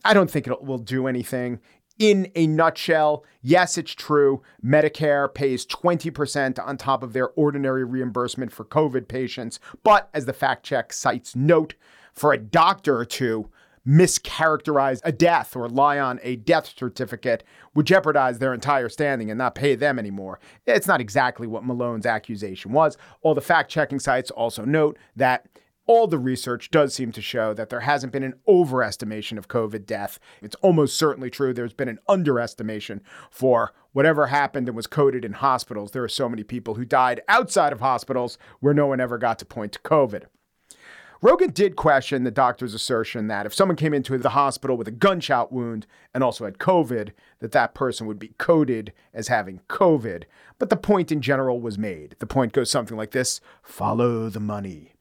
I 0.04 0.14
don't 0.14 0.30
think 0.30 0.46
it 0.46 0.62
will 0.62 0.78
do 0.78 1.06
anything. 1.06 1.60
In 1.98 2.30
a 2.36 2.46
nutshell, 2.46 3.24
yes, 3.42 3.76
it's 3.76 3.92
true. 3.92 4.42
Medicare 4.64 5.32
pays 5.32 5.66
20% 5.66 6.64
on 6.64 6.76
top 6.76 7.02
of 7.02 7.12
their 7.12 7.30
ordinary 7.30 7.84
reimbursement 7.84 8.52
for 8.52 8.64
COVID 8.64 9.08
patients. 9.08 9.58
But 9.82 10.08
as 10.14 10.24
the 10.24 10.32
fact 10.32 10.64
check 10.64 10.92
sites 10.92 11.34
note, 11.34 11.74
for 12.18 12.32
a 12.32 12.38
doctor 12.38 12.96
or 12.96 13.04
two, 13.04 13.50
mischaracterize 13.88 15.00
a 15.02 15.12
death 15.12 15.56
or 15.56 15.68
lie 15.68 15.98
on 15.98 16.20
a 16.22 16.36
death 16.36 16.74
certificate 16.76 17.42
would 17.74 17.86
jeopardize 17.86 18.38
their 18.38 18.52
entire 18.52 18.88
standing 18.88 19.30
and 19.30 19.38
not 19.38 19.54
pay 19.54 19.74
them 19.74 19.98
anymore. 19.98 20.38
It's 20.66 20.86
not 20.86 21.00
exactly 21.00 21.46
what 21.46 21.64
Malone's 21.64 22.04
accusation 22.04 22.72
was. 22.72 22.98
All 23.22 23.34
the 23.34 23.40
fact 23.40 23.70
checking 23.70 23.98
sites 23.98 24.30
also 24.30 24.64
note 24.64 24.98
that 25.16 25.46
all 25.86 26.06
the 26.06 26.18
research 26.18 26.70
does 26.70 26.92
seem 26.92 27.12
to 27.12 27.22
show 27.22 27.54
that 27.54 27.70
there 27.70 27.80
hasn't 27.80 28.12
been 28.12 28.22
an 28.22 28.34
overestimation 28.46 29.38
of 29.38 29.48
COVID 29.48 29.86
death. 29.86 30.20
It's 30.42 30.56
almost 30.56 30.98
certainly 30.98 31.30
true 31.30 31.54
there's 31.54 31.72
been 31.72 31.88
an 31.88 31.98
underestimation 32.06 33.00
for 33.30 33.72
whatever 33.92 34.26
happened 34.26 34.68
and 34.68 34.76
was 34.76 34.86
coded 34.86 35.24
in 35.24 35.32
hospitals. 35.32 35.92
There 35.92 36.04
are 36.04 36.08
so 36.08 36.28
many 36.28 36.44
people 36.44 36.74
who 36.74 36.84
died 36.84 37.22
outside 37.26 37.72
of 37.72 37.80
hospitals 37.80 38.36
where 38.60 38.74
no 38.74 38.86
one 38.86 39.00
ever 39.00 39.16
got 39.16 39.38
to 39.38 39.46
point 39.46 39.72
to 39.72 39.78
COVID. 39.78 40.24
Rogan 41.20 41.50
did 41.50 41.74
question 41.74 42.22
the 42.22 42.30
doctor's 42.30 42.74
assertion 42.74 43.26
that 43.26 43.44
if 43.44 43.52
someone 43.52 43.76
came 43.76 43.92
into 43.92 44.16
the 44.18 44.30
hospital 44.30 44.76
with 44.76 44.86
a 44.86 44.92
gunshot 44.92 45.52
wound 45.52 45.84
and 46.14 46.22
also 46.22 46.44
had 46.44 46.58
COVID, 46.58 47.10
that 47.40 47.50
that 47.50 47.74
person 47.74 48.06
would 48.06 48.20
be 48.20 48.34
coded 48.38 48.92
as 49.12 49.26
having 49.26 49.60
COVID. 49.68 50.24
But 50.60 50.70
the 50.70 50.76
point 50.76 51.10
in 51.10 51.20
general 51.20 51.60
was 51.60 51.76
made. 51.76 52.14
The 52.20 52.26
point 52.26 52.52
goes 52.52 52.70
something 52.70 52.96
like 52.96 53.10
this 53.10 53.40
follow 53.62 54.28
the 54.28 54.38
money. 54.38 54.92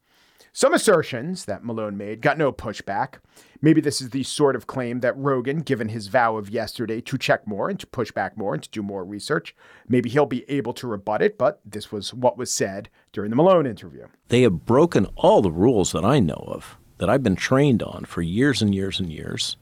Some 0.58 0.74
assertions 0.74 1.46
that 1.46 1.63
Malone 1.63 1.98
made 1.98 2.20
got 2.20 2.39
no 2.39 2.52
pushback. 2.52 3.20
Maybe 3.62 3.80
this 3.80 4.02
is 4.02 4.10
the 4.10 4.24
sort 4.24 4.56
of 4.56 4.65
claim 4.65 5.02
that 5.02 5.15
Rogan, 5.15 5.60
given 5.60 5.89
his 5.89 6.08
vow 6.08 6.36
of 6.36 6.50
yesterday 6.50 7.00
to 7.00 7.15
check 7.15 7.46
more 7.46 7.70
and 7.70 7.80
to 7.80 7.86
push 7.86 8.12
back 8.12 8.36
more 8.36 8.56
and 8.56 8.63
to 8.63 8.70
do 8.72 8.82
more 8.82 9.06
research, 9.06 9.56
maybe 9.88 10.10
he'll 10.10 10.26
be 10.26 10.50
able 10.50 10.74
to 10.74 10.88
rebut 10.88 11.22
it, 11.22 11.38
but 11.38 11.62
this 11.63 11.91
was 11.91 12.12
what 12.12 12.39
was 12.39 12.52
said 12.52 12.89
during 13.12 13.30
the 13.30 13.36
Malone 13.36 13.67
interview. 13.67 14.08
They 14.30 14.41
have 14.41 14.65
broken 14.65 15.06
all 15.15 15.43
the 15.43 15.51
rules 15.51 15.91
that 15.91 16.03
I 16.03 16.20
know 16.20 16.43
of, 16.47 16.76
that 16.97 17.08
I've 17.08 17.22
been 17.22 17.36
trained 17.36 17.84
on 17.84 18.05
for 18.05 18.24
years 18.24 18.60
and 18.60 18.74
years 18.74 18.99
and 18.99 19.14
years. 19.14 19.58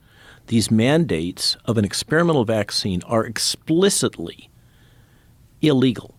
These 0.48 0.72
mandates 0.72 1.58
of 1.66 1.78
an 1.78 1.84
experimental 1.84 2.46
vaccine 2.46 3.02
are 3.04 3.26
explicitly 3.26 4.50
illegal. 5.62 6.16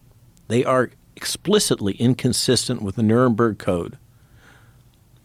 They 0.49 0.66
are 0.66 0.91
explicitly 1.16 1.95
inconsistent 1.95 2.83
with 2.83 2.97
the 2.97 3.03
Nuremberg 3.03 3.59
Code 3.59 3.97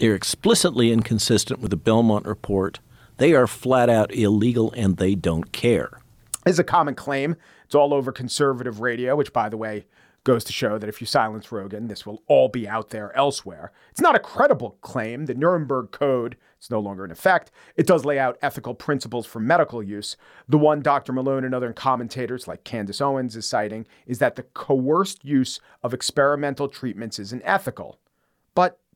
they're 0.02 0.16
explicitly 0.16 0.91
inconsistent 0.91 1.60
with 1.60 1.70
the 1.70 1.78
Belmont 1.78 2.26
report. 2.26 2.80
They 3.18 3.34
are 3.34 3.45
flat 3.45 3.88
out 3.88 4.12
illegal 4.12 4.74
and 4.76 4.97
they 4.97 5.14
don't 5.14 5.52
care. 5.52 6.02
Is 6.43 6.58
a 6.58 6.64
common 6.64 6.95
claim. 6.95 7.36
It's 7.66 7.76
all 7.76 7.93
over 7.93 8.12
conservative 8.12 8.82
radio, 8.82 9.16
which, 9.16 9.32
by 9.32 9.47
the 9.47 9.58
way, 9.58 9.86
Goes 10.24 10.43
to 10.43 10.54
show 10.54 10.78
that 10.78 10.88
if 10.88 11.02
you 11.02 11.08
silence 11.08 11.52
Rogan, 11.52 11.88
this 11.88 12.06
will 12.06 12.22
all 12.28 12.47
be 12.47 12.68
out 12.68 12.89
there 12.89 13.16
elsewhere. 13.18 13.72
It's 13.89 14.02
not 14.02 14.16
a 14.16 14.20
credible 14.20 14.78
claim. 14.82 15.26
The 15.26 15.34
Nuremberg 15.34 15.89
Code 15.89 16.38
is 16.62 16.70
no 16.70 16.80
longer 16.80 17.04
in 17.04 17.10
effect. 17.10 17.49
It 17.76 17.88
does 17.88 18.06
lay 18.06 18.20
out 18.20 18.38
ethical 18.39 18.76
principles 18.76 19.26
for 19.26 19.39
medical 19.39 19.82
use. 19.82 20.18
The 20.47 20.60
one 20.60 20.84
Dr. 20.84 21.12
Malone 21.12 21.43
and 21.43 21.56
other 21.56 21.74
commentators 21.74 22.47
like 22.47 22.64
Candace 22.64 23.02
Owens 23.02 23.36
is 23.36 23.47
citing 23.47 23.88
is 24.06 24.20
that 24.20 24.36
the 24.36 24.43
coerced 24.43 25.26
use 25.26 25.60
of 25.82 25.91
experimental 25.91 26.68
treatments 26.68 27.18
is 27.18 27.34
unethical. 27.34 27.99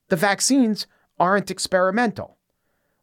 The 0.09 0.15
vaccines 0.15 0.87
aren't 1.19 1.49
experimental. 1.49 2.37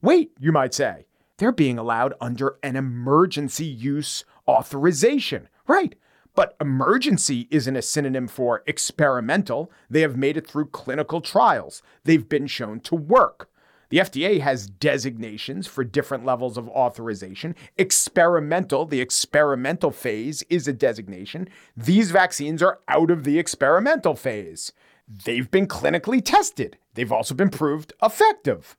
Wait, 0.01 0.33
you 0.39 0.53
might 0.53 0.75
say, 0.75 1.07
they're 1.39 1.53
being 1.53 1.79
allowed 1.79 2.15
under 2.21 2.57
an 2.63 2.77
emergency 2.77 3.65
use 3.65 4.25
authorization. 4.47 5.49
Right. 5.67 5.97
But 6.35 6.57
emergency 6.61 7.49
isn't 7.51 7.77
a 7.77 7.83
synonym 7.83 8.29
for 8.29 8.63
experimental. 8.67 9.71
They 9.91 10.01
have 10.01 10.17
made 10.17 10.37
it 10.37 10.47
through 10.47 10.67
clinical 10.67 11.21
trials. 11.21 11.83
They've 12.05 12.29
been 12.29 12.47
shown 12.47 12.81
to 12.81 12.95
work. 12.95 13.51
The 13.91 13.99
FDA 13.99 14.41
has 14.41 14.69
designations 14.69 15.67
for 15.67 15.85
different 15.85 16.25
levels 16.25 16.57
of 16.57 16.69
authorization. 16.71 17.55
Experimental, 17.77 18.87
the 18.87 19.03
experimental 19.03 19.91
phase, 19.91 20.43
is 20.49 20.67
a 20.67 20.73
designation. 20.73 21.49
These 21.77 22.11
vaccines 22.11 22.63
are 22.63 22.81
out 22.89 23.11
of 23.11 23.25
the 23.25 23.39
experimental 23.39 24.15
phase. 24.15 24.73
They've 25.07 25.51
been 25.51 25.67
clinically 25.67 26.25
tested, 26.25 26.79
they've 26.95 27.13
also 27.13 27.35
been 27.35 27.51
proved 27.51 27.93
effective. 28.03 28.77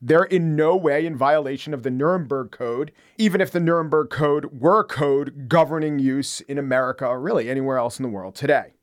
They're 0.00 0.22
in 0.22 0.54
no 0.54 0.76
way 0.76 1.04
in 1.06 1.16
violation 1.16 1.74
of 1.74 1.82
the 1.82 1.90
Nuremberg 1.90 2.52
Code, 2.52 2.92
even 3.16 3.40
if 3.40 3.50
the 3.50 3.58
Nuremberg 3.58 4.10
Code 4.10 4.60
were 4.60 4.80
a 4.80 4.84
code 4.84 5.48
governing 5.48 5.98
use 5.98 6.40
in 6.42 6.56
America 6.56 7.04
or 7.04 7.20
really 7.20 7.50
anywhere 7.50 7.78
else 7.78 7.98
in 7.98 8.04
the 8.04 8.08
world 8.08 8.36
today. 8.36 8.74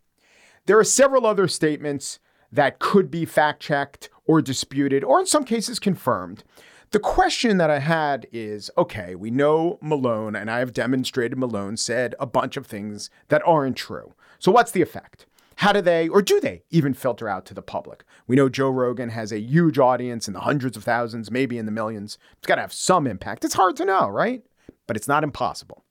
There 0.66 0.78
are 0.78 0.84
several 0.84 1.26
other 1.26 1.47
statements 1.47 2.20
that 2.51 2.80
could 2.80 3.10
be 3.10 3.24
fact 3.24 3.62
checked 3.62 4.10
or 4.26 4.41
disputed, 4.41 5.03
or 5.03 5.20
in 5.20 5.26
some 5.26 5.43
cases 5.43 5.80
confirmed. 5.80 6.43
The 6.91 6.99
question 6.99 7.58
that 7.58 7.70
I 7.70 7.80
had 7.80 8.28
is 8.32 8.72
okay, 8.78 9.16
we 9.16 9.32
know 9.32 9.78
Malone, 9.82 10.36
and 10.36 10.49
I 10.49 10.60
have 10.60 10.74
demonstrated 10.74 11.38
Malone 11.38 11.78
said 11.78 12.16
a 12.20 12.26
bunch 12.26 12.58
of 12.58 12.66
things 12.66 13.10
that 13.30 13.41
aren't 13.45 13.78
true. 13.78 14.14
So, 14.39 14.51
what's 14.51 14.72
the 14.72 14.82
effect? 14.82 15.26
How 15.58 15.72
do 15.72 15.82
they, 15.82 16.08
or 16.08 16.22
do 16.22 16.39
they, 16.39 16.64
even 16.70 16.93
filter 16.93 17.30
out 17.30 17.45
to 17.45 17.53
the 17.53 17.62
public? 17.62 18.03
We 18.28 18.36
know 18.36 18.49
Joe 18.49 18.70
Rogan 18.70 19.10
has 19.10 19.32
a 19.32 19.39
huge 19.39 19.80
audience 19.80 20.28
in 20.28 20.34
the 20.34 20.41
hundreds 20.41 20.76
of 20.76 20.84
thousands, 20.84 21.32
maybe 21.32 21.58
in 21.58 21.66
the 21.66 21.72
millions. 21.72 22.18
It's 22.38 22.47
got 22.47 22.56
to 22.56 22.62
have 22.62 22.74
some 22.74 23.08
impact. 23.08 23.45
It's 23.45 23.53
hard 23.53 23.76
to 23.78 23.86
know, 23.86 24.08
right? 24.08 24.43
But 24.86 24.97
it's 24.97 25.08
not 25.08 25.24
impossible. 25.24 25.86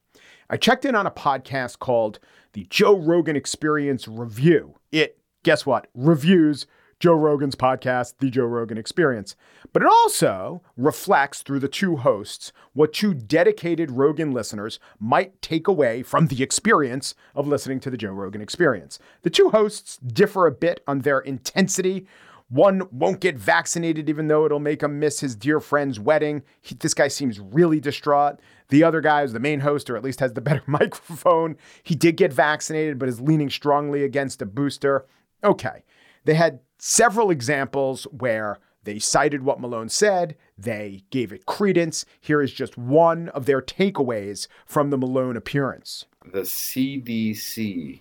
I 0.50 0.58
checked 0.58 0.84
in 0.84 0.94
on 0.94 1.06
a 1.06 1.10
podcast 1.10 1.78
called 1.78 2.18
the 2.52 2.66
Joe 2.68 2.96
Rogan 2.96 3.36
Experience 3.36 4.06
Review. 4.06 4.74
It, 4.92 5.18
guess 5.42 5.64
what, 5.64 5.88
reviews 5.94 6.66
Joe 7.00 7.14
Rogan's 7.14 7.54
podcast, 7.54 8.14
The 8.18 8.30
Joe 8.30 8.44
Rogan 8.44 8.78
Experience. 8.78 9.36
But 9.72 9.82
it 9.82 9.88
also 9.88 10.62
reflects 10.76 11.42
through 11.42 11.60
the 11.60 11.68
two 11.68 11.96
hosts 11.96 12.52
what 12.72 12.92
two 12.92 13.14
dedicated 13.14 13.90
Rogan 13.90 14.32
listeners 14.32 14.78
might 14.98 15.40
take 15.42 15.68
away 15.68 16.02
from 16.02 16.28
the 16.28 16.42
experience 16.42 17.14
of 17.34 17.46
listening 17.46 17.80
to 17.80 17.90
the 17.90 17.96
Joe 17.96 18.12
Rogan 18.12 18.40
Experience. 18.40 18.98
The 19.22 19.30
two 19.30 19.50
hosts 19.50 19.96
differ 19.98 20.46
a 20.46 20.52
bit 20.52 20.82
on 20.86 21.00
their 21.00 21.20
intensity. 21.20 22.06
One 22.48 22.82
won't 22.92 23.20
get 23.20 23.38
vaccinated 23.38 24.08
even 24.08 24.28
though 24.28 24.44
it'll 24.44 24.60
make 24.60 24.82
him 24.82 24.98
miss 25.00 25.20
his 25.20 25.34
dear 25.34 25.60
friend's 25.60 25.98
wedding. 25.98 26.42
He, 26.60 26.74
this 26.74 26.94
guy 26.94 27.08
seems 27.08 27.40
really 27.40 27.80
distraught. 27.80 28.38
The 28.68 28.84
other 28.84 29.00
guy 29.00 29.22
is 29.22 29.32
the 29.32 29.40
main 29.40 29.60
host, 29.60 29.90
or 29.90 29.96
at 29.96 30.04
least 30.04 30.20
has 30.20 30.34
the 30.34 30.40
better 30.42 30.62
microphone. 30.66 31.56
He 31.82 31.94
did 31.94 32.16
get 32.16 32.32
vaccinated, 32.32 32.98
but 32.98 33.08
is 33.08 33.20
leaning 33.20 33.50
strongly 33.50 34.04
against 34.04 34.42
a 34.42 34.46
booster. 34.46 35.06
Okay. 35.42 35.84
They 36.24 36.34
had 36.34 36.60
several 36.78 37.30
examples 37.30 38.04
where 38.04 38.58
they 38.84 38.98
cited 38.98 39.42
what 39.42 39.60
Malone 39.60 39.88
said, 39.88 40.36
they 40.58 41.04
gave 41.10 41.32
it 41.32 41.46
credence. 41.46 42.04
Here 42.20 42.42
is 42.42 42.52
just 42.52 42.76
one 42.76 43.30
of 43.30 43.46
their 43.46 43.62
takeaways 43.62 44.46
from 44.66 44.90
the 44.90 44.98
Malone 44.98 45.36
appearance. 45.36 46.04
The 46.24 46.40
CDC 46.40 48.00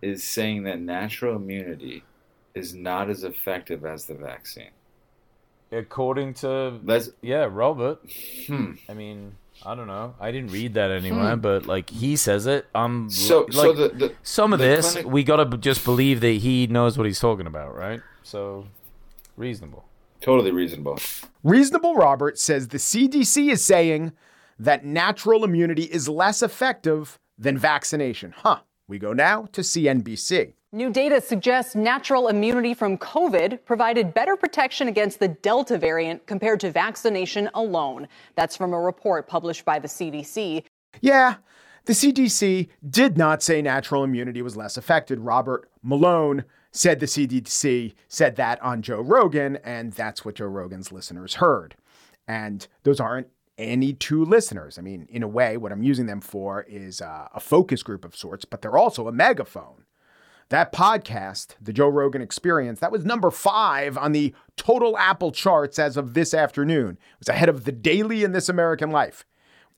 is 0.00 0.24
saying 0.24 0.62
that 0.64 0.80
natural 0.80 1.36
immunity 1.36 2.04
is 2.54 2.74
not 2.74 3.10
as 3.10 3.24
effective 3.24 3.84
as 3.84 4.06
the 4.06 4.14
vaccine. 4.14 4.70
According 5.70 6.34
to 6.34 6.80
Let's, 6.82 7.10
yeah, 7.20 7.46
Robert. 7.50 8.00
Hmm. 8.46 8.72
I 8.88 8.94
mean, 8.94 9.34
I 9.64 9.74
don't 9.74 9.86
know. 9.86 10.14
I 10.20 10.30
didn't 10.30 10.52
read 10.52 10.74
that 10.74 10.90
anywhere, 10.90 11.34
hmm. 11.34 11.40
but 11.40 11.66
like 11.66 11.90
he 11.90 12.16
says 12.16 12.46
it. 12.46 12.66
Um, 12.74 13.10
so 13.10 13.40
like, 13.40 13.52
so 13.52 13.72
the, 13.72 13.88
the 13.88 14.14
some 14.22 14.52
of 14.52 14.58
the 14.58 14.66
this 14.66 14.92
clinic- 14.92 15.10
we 15.10 15.24
gotta 15.24 15.56
just 15.56 15.84
believe 15.84 16.20
that 16.20 16.28
he 16.28 16.66
knows 16.66 16.96
what 16.96 17.06
he's 17.06 17.20
talking 17.20 17.46
about, 17.46 17.74
right? 17.74 18.00
So 18.22 18.66
reasonable. 19.36 19.84
totally 20.20 20.50
reasonable. 20.50 20.98
Reasonable 21.42 21.94
Robert 21.94 22.38
says 22.38 22.68
the 22.68 22.78
CDC 22.78 23.50
is 23.50 23.64
saying 23.64 24.12
that 24.58 24.84
natural 24.84 25.44
immunity 25.44 25.84
is 25.84 26.08
less 26.08 26.42
effective 26.42 27.18
than 27.38 27.56
vaccination. 27.56 28.34
Huh. 28.36 28.60
We 28.88 28.98
go 28.98 29.12
now 29.12 29.46
to 29.52 29.60
CNBC. 29.60 30.54
New 30.70 30.90
data 30.90 31.18
suggests 31.18 31.74
natural 31.74 32.28
immunity 32.28 32.74
from 32.74 32.98
COVID 32.98 33.64
provided 33.64 34.12
better 34.12 34.36
protection 34.36 34.86
against 34.86 35.18
the 35.18 35.28
Delta 35.28 35.78
variant 35.78 36.26
compared 36.26 36.60
to 36.60 36.70
vaccination 36.70 37.48
alone. 37.54 38.06
That's 38.34 38.54
from 38.54 38.74
a 38.74 38.78
report 38.78 39.26
published 39.26 39.64
by 39.64 39.78
the 39.78 39.88
CDC. 39.88 40.64
Yeah, 41.00 41.36
the 41.86 41.94
CDC 41.94 42.68
did 42.86 43.16
not 43.16 43.42
say 43.42 43.62
natural 43.62 44.04
immunity 44.04 44.42
was 44.42 44.58
less 44.58 44.76
affected. 44.76 45.20
Robert 45.20 45.70
Malone 45.82 46.44
said 46.70 47.00
the 47.00 47.06
CDC 47.06 47.94
said 48.06 48.36
that 48.36 48.62
on 48.62 48.82
Joe 48.82 49.00
Rogan, 49.00 49.56
and 49.64 49.94
that's 49.94 50.22
what 50.22 50.34
Joe 50.34 50.48
Rogan's 50.48 50.92
listeners 50.92 51.36
heard. 51.36 51.76
And 52.26 52.68
those 52.82 53.00
aren't 53.00 53.28
any 53.56 53.94
two 53.94 54.22
listeners. 54.22 54.78
I 54.78 54.82
mean, 54.82 55.06
in 55.08 55.22
a 55.22 55.28
way, 55.28 55.56
what 55.56 55.72
I'm 55.72 55.82
using 55.82 56.04
them 56.04 56.20
for 56.20 56.66
is 56.68 57.00
uh, 57.00 57.28
a 57.34 57.40
focus 57.40 57.82
group 57.82 58.04
of 58.04 58.14
sorts, 58.14 58.44
but 58.44 58.60
they're 58.60 58.76
also 58.76 59.08
a 59.08 59.12
megaphone. 59.12 59.84
That 60.50 60.72
podcast, 60.72 61.56
The 61.60 61.74
Joe 61.74 61.88
Rogan 61.88 62.22
Experience, 62.22 62.80
that 62.80 62.92
was 62.92 63.04
number 63.04 63.30
five 63.30 63.98
on 63.98 64.12
the 64.12 64.34
total 64.56 64.96
Apple 64.96 65.30
charts 65.30 65.78
as 65.78 65.98
of 65.98 66.14
this 66.14 66.32
afternoon. 66.32 66.92
It 67.12 67.18
was 67.18 67.28
ahead 67.28 67.50
of 67.50 67.64
The 67.64 67.72
Daily 67.72 68.24
in 68.24 68.32
This 68.32 68.48
American 68.48 68.90
Life. 68.90 69.26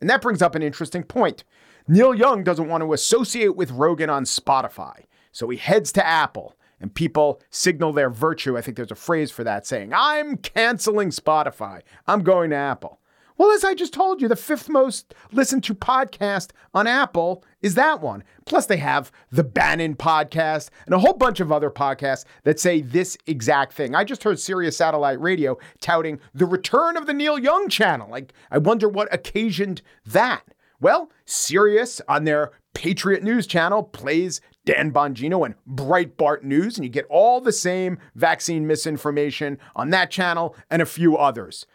And 0.01 0.09
that 0.09 0.23
brings 0.23 0.41
up 0.41 0.55
an 0.55 0.63
interesting 0.63 1.03
point. 1.03 1.43
Neil 1.89 2.15
Young 2.15 2.45
doesn't 2.45 2.69
want 2.69 2.85
to 2.85 2.93
associate 2.93 3.57
with 3.57 3.73
Rogan 3.73 4.11
on 4.11 4.25
Spotify, 4.25 5.07
so 5.33 5.49
he 5.49 5.57
heads 5.57 5.91
to 5.93 6.07
Apple. 6.07 6.57
And 6.79 6.95
people 6.95 7.43
signal 7.51 7.93
their 7.93 8.09
virtue. 8.09 8.57
I 8.57 8.63
think 8.63 8.77
there's 8.77 8.91
a 8.91 8.95
phrase 8.95 9.31
for 9.31 9.45
that 9.45 9.67
saying, 9.67 9.93
I'm 9.93 10.39
canceling 10.39 11.11
Spotify. 11.11 11.83
I'm 12.07 12.23
going 12.23 12.51
to 12.51 12.57
Apple. 12.57 13.01
Well, 13.37 13.51
as 13.51 13.65
I 13.65 13.75
just 13.75 13.93
told 13.93 14.23
you, 14.23 14.29
the 14.29 14.37
fifth 14.37 14.69
most 14.69 15.15
listened 15.33 15.65
to 15.65 15.75
podcast 15.75 16.53
on 16.73 16.87
Apple 16.87 17.45
is 17.63 17.75
that 17.75 18.01
one. 18.01 18.25
Plus, 18.47 18.67
they 18.67 18.79
have 18.79 19.13
the 19.31 19.45
Bannon 19.45 19.95
podcast 19.95 20.71
and 20.87 20.95
a 20.95 20.99
whole 20.99 21.13
bunch 21.13 21.41
of 21.41 21.53
other 21.53 21.71
podcasts 21.71 22.25
that 22.45 22.61
say 22.61 22.81
this 22.81 23.17
exact 23.27 23.73
thing. 23.73 23.95
I 23.95 24.05
just 24.05 24.25
heard 24.25 24.39
Sirius 24.39 24.77
Satellite 24.77 25.21
Radio 25.21 25.59
touting 25.81 26.21
the 26.35 26.47
return 26.47 26.97
of 26.97 27.07
the 27.07 27.15
Neil 27.15 27.39
Young 27.39 27.69
channel. 27.69 28.09
Like, 28.11 28.33
I 28.51 28.59
wonder 28.59 28.89
what 28.89 29.13
occasioned 29.13 29.83
that. 30.07 30.43
Well, 30.81 31.11
Sirius 31.27 32.01
on 32.09 32.25
their 32.25 32.53
Patriot 32.73 33.23
News 33.23 33.47
channel 33.47 33.83
plays 33.83 34.41
Dan 34.65 34.93
Bongino 34.93 35.45
and 35.45 35.55
Breitbart 35.69 36.43
News, 36.43 36.77
and 36.77 36.85
you 36.85 36.91
get 36.91 37.07
all 37.11 37.41
the 37.41 37.53
same 37.53 37.99
vaccine 38.15 38.67
misinformation 38.67 39.59
on 39.75 39.91
that 39.91 40.11
channel 40.11 40.55
and 40.71 40.81
a 40.81 40.87
few 40.87 41.17
others. 41.17 41.67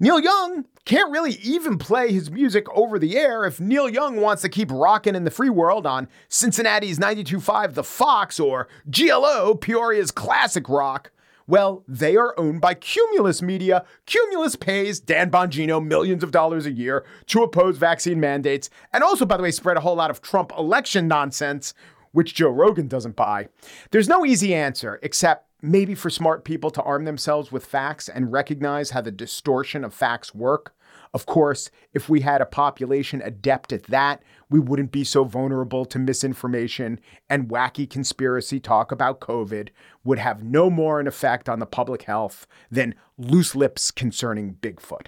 Neil 0.00 0.20
Young 0.20 0.64
can't 0.84 1.10
really 1.10 1.32
even 1.42 1.76
play 1.76 2.12
his 2.12 2.30
music 2.30 2.66
over 2.72 3.00
the 3.00 3.16
air 3.16 3.44
if 3.44 3.58
Neil 3.58 3.88
Young 3.88 4.20
wants 4.20 4.42
to 4.42 4.48
keep 4.48 4.70
rocking 4.70 5.16
in 5.16 5.24
the 5.24 5.30
free 5.30 5.50
world 5.50 5.86
on 5.86 6.06
Cincinnati's 6.28 7.00
92.5 7.00 7.74
The 7.74 7.82
Fox 7.82 8.38
or 8.38 8.68
GLO, 8.88 9.56
Peoria's 9.56 10.12
classic 10.12 10.68
rock. 10.68 11.10
Well, 11.48 11.82
they 11.88 12.14
are 12.14 12.32
owned 12.38 12.60
by 12.60 12.74
Cumulus 12.74 13.42
Media. 13.42 13.84
Cumulus 14.06 14.54
pays 14.54 15.00
Dan 15.00 15.32
Bongino 15.32 15.84
millions 15.84 16.22
of 16.22 16.30
dollars 16.30 16.64
a 16.64 16.70
year 16.70 17.04
to 17.26 17.42
oppose 17.42 17.76
vaccine 17.76 18.20
mandates 18.20 18.70
and 18.92 19.02
also, 19.02 19.26
by 19.26 19.36
the 19.36 19.42
way, 19.42 19.50
spread 19.50 19.76
a 19.76 19.80
whole 19.80 19.96
lot 19.96 20.10
of 20.12 20.22
Trump 20.22 20.52
election 20.56 21.08
nonsense, 21.08 21.74
which 22.12 22.36
Joe 22.36 22.50
Rogan 22.50 22.86
doesn't 22.86 23.16
buy. 23.16 23.48
There's 23.90 24.08
no 24.08 24.24
easy 24.24 24.54
answer 24.54 25.00
except 25.02 25.47
maybe 25.60 25.94
for 25.94 26.10
smart 26.10 26.44
people 26.44 26.70
to 26.70 26.82
arm 26.82 27.04
themselves 27.04 27.50
with 27.50 27.66
facts 27.66 28.08
and 28.08 28.32
recognize 28.32 28.90
how 28.90 29.00
the 29.00 29.10
distortion 29.10 29.84
of 29.84 29.94
facts 29.94 30.34
work. 30.34 30.74
Of 31.14 31.26
course, 31.26 31.70
if 31.92 32.08
we 32.08 32.20
had 32.20 32.40
a 32.40 32.46
population 32.46 33.22
adept 33.22 33.72
at 33.72 33.84
that, 33.84 34.22
we 34.50 34.60
wouldn't 34.60 34.92
be 34.92 35.04
so 35.04 35.24
vulnerable 35.24 35.84
to 35.86 35.98
misinformation 35.98 37.00
and 37.28 37.48
wacky 37.48 37.88
conspiracy 37.88 38.60
talk 38.60 38.92
about 38.92 39.20
COVID 39.20 39.70
would 40.04 40.18
have 40.18 40.42
no 40.42 40.70
more 40.70 41.00
an 41.00 41.06
effect 41.06 41.48
on 41.48 41.58
the 41.58 41.66
public 41.66 42.02
health 42.02 42.46
than 42.70 42.94
loose 43.16 43.54
lips 43.54 43.90
concerning 43.90 44.54
Bigfoot, 44.54 45.06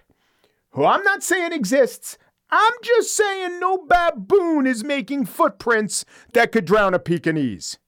who 0.70 0.84
I'm 0.84 1.02
not 1.04 1.22
saying 1.22 1.52
exists. 1.52 2.18
I'm 2.50 2.72
just 2.82 3.14
saying 3.14 3.60
no 3.60 3.78
baboon 3.78 4.66
is 4.66 4.82
making 4.82 5.26
footprints 5.26 6.04
that 6.32 6.50
could 6.50 6.64
drown 6.64 6.94
a 6.94 6.98
Pekingese. 6.98 7.78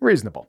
Reasonable. 0.00 0.48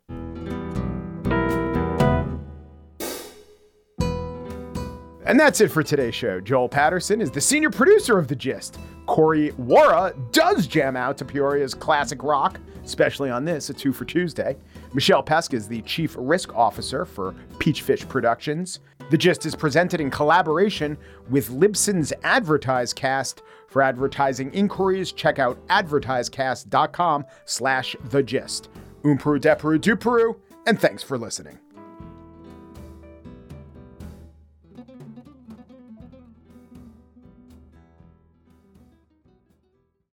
And 5.26 5.39
that's 5.39 5.59
it 5.59 5.71
for 5.71 5.82
today's 5.82 6.13
show. 6.13 6.39
Joel 6.39 6.69
Patterson 6.69 7.19
is 7.19 7.32
the 7.32 7.41
senior 7.41 7.71
producer 7.71 8.19
of 8.19 8.28
The 8.28 8.36
Gist. 8.36 8.78
Corey 9.07 9.51
Wara 9.53 10.13
does 10.32 10.67
jam 10.67 10.95
out 10.95 11.17
to 11.17 11.26
Peoria's 11.26 11.73
classic 11.73 12.21
rock, 12.23 12.59
especially 12.84 13.32
on 13.32 13.43
this, 13.43 13.69
a 13.69 13.73
two 13.73 13.91
for 13.91 14.05
Tuesday. 14.05 14.55
Michelle 14.93 15.23
Pesk 15.23 15.53
is 15.53 15.67
the 15.67 15.82
chief 15.82 16.15
risk 16.17 16.55
officer 16.55 17.05
for 17.05 17.34
Peachfish 17.57 18.07
Productions. 18.07 18.80
The 19.09 19.17
Gist 19.17 19.45
is 19.45 19.55
presented 19.55 19.99
in 19.99 20.11
collaboration 20.11 20.97
with 21.30 21.49
Libsyn's 21.49 22.13
AdvertiseCast. 22.23 23.41
For 23.67 23.82
advertising 23.82 24.53
inquiries, 24.53 25.11
check 25.11 25.38
out 25.39 25.57
advertisecast.com 25.67 27.26
slash 27.45 27.95
the 28.09 28.23
gist. 28.23 28.69
Umperu, 29.03 29.39
deperu, 29.39 29.80
duperu, 29.80 30.36
and 30.65 30.80
thanks 30.80 31.03
for 31.03 31.17
listening. 31.17 31.59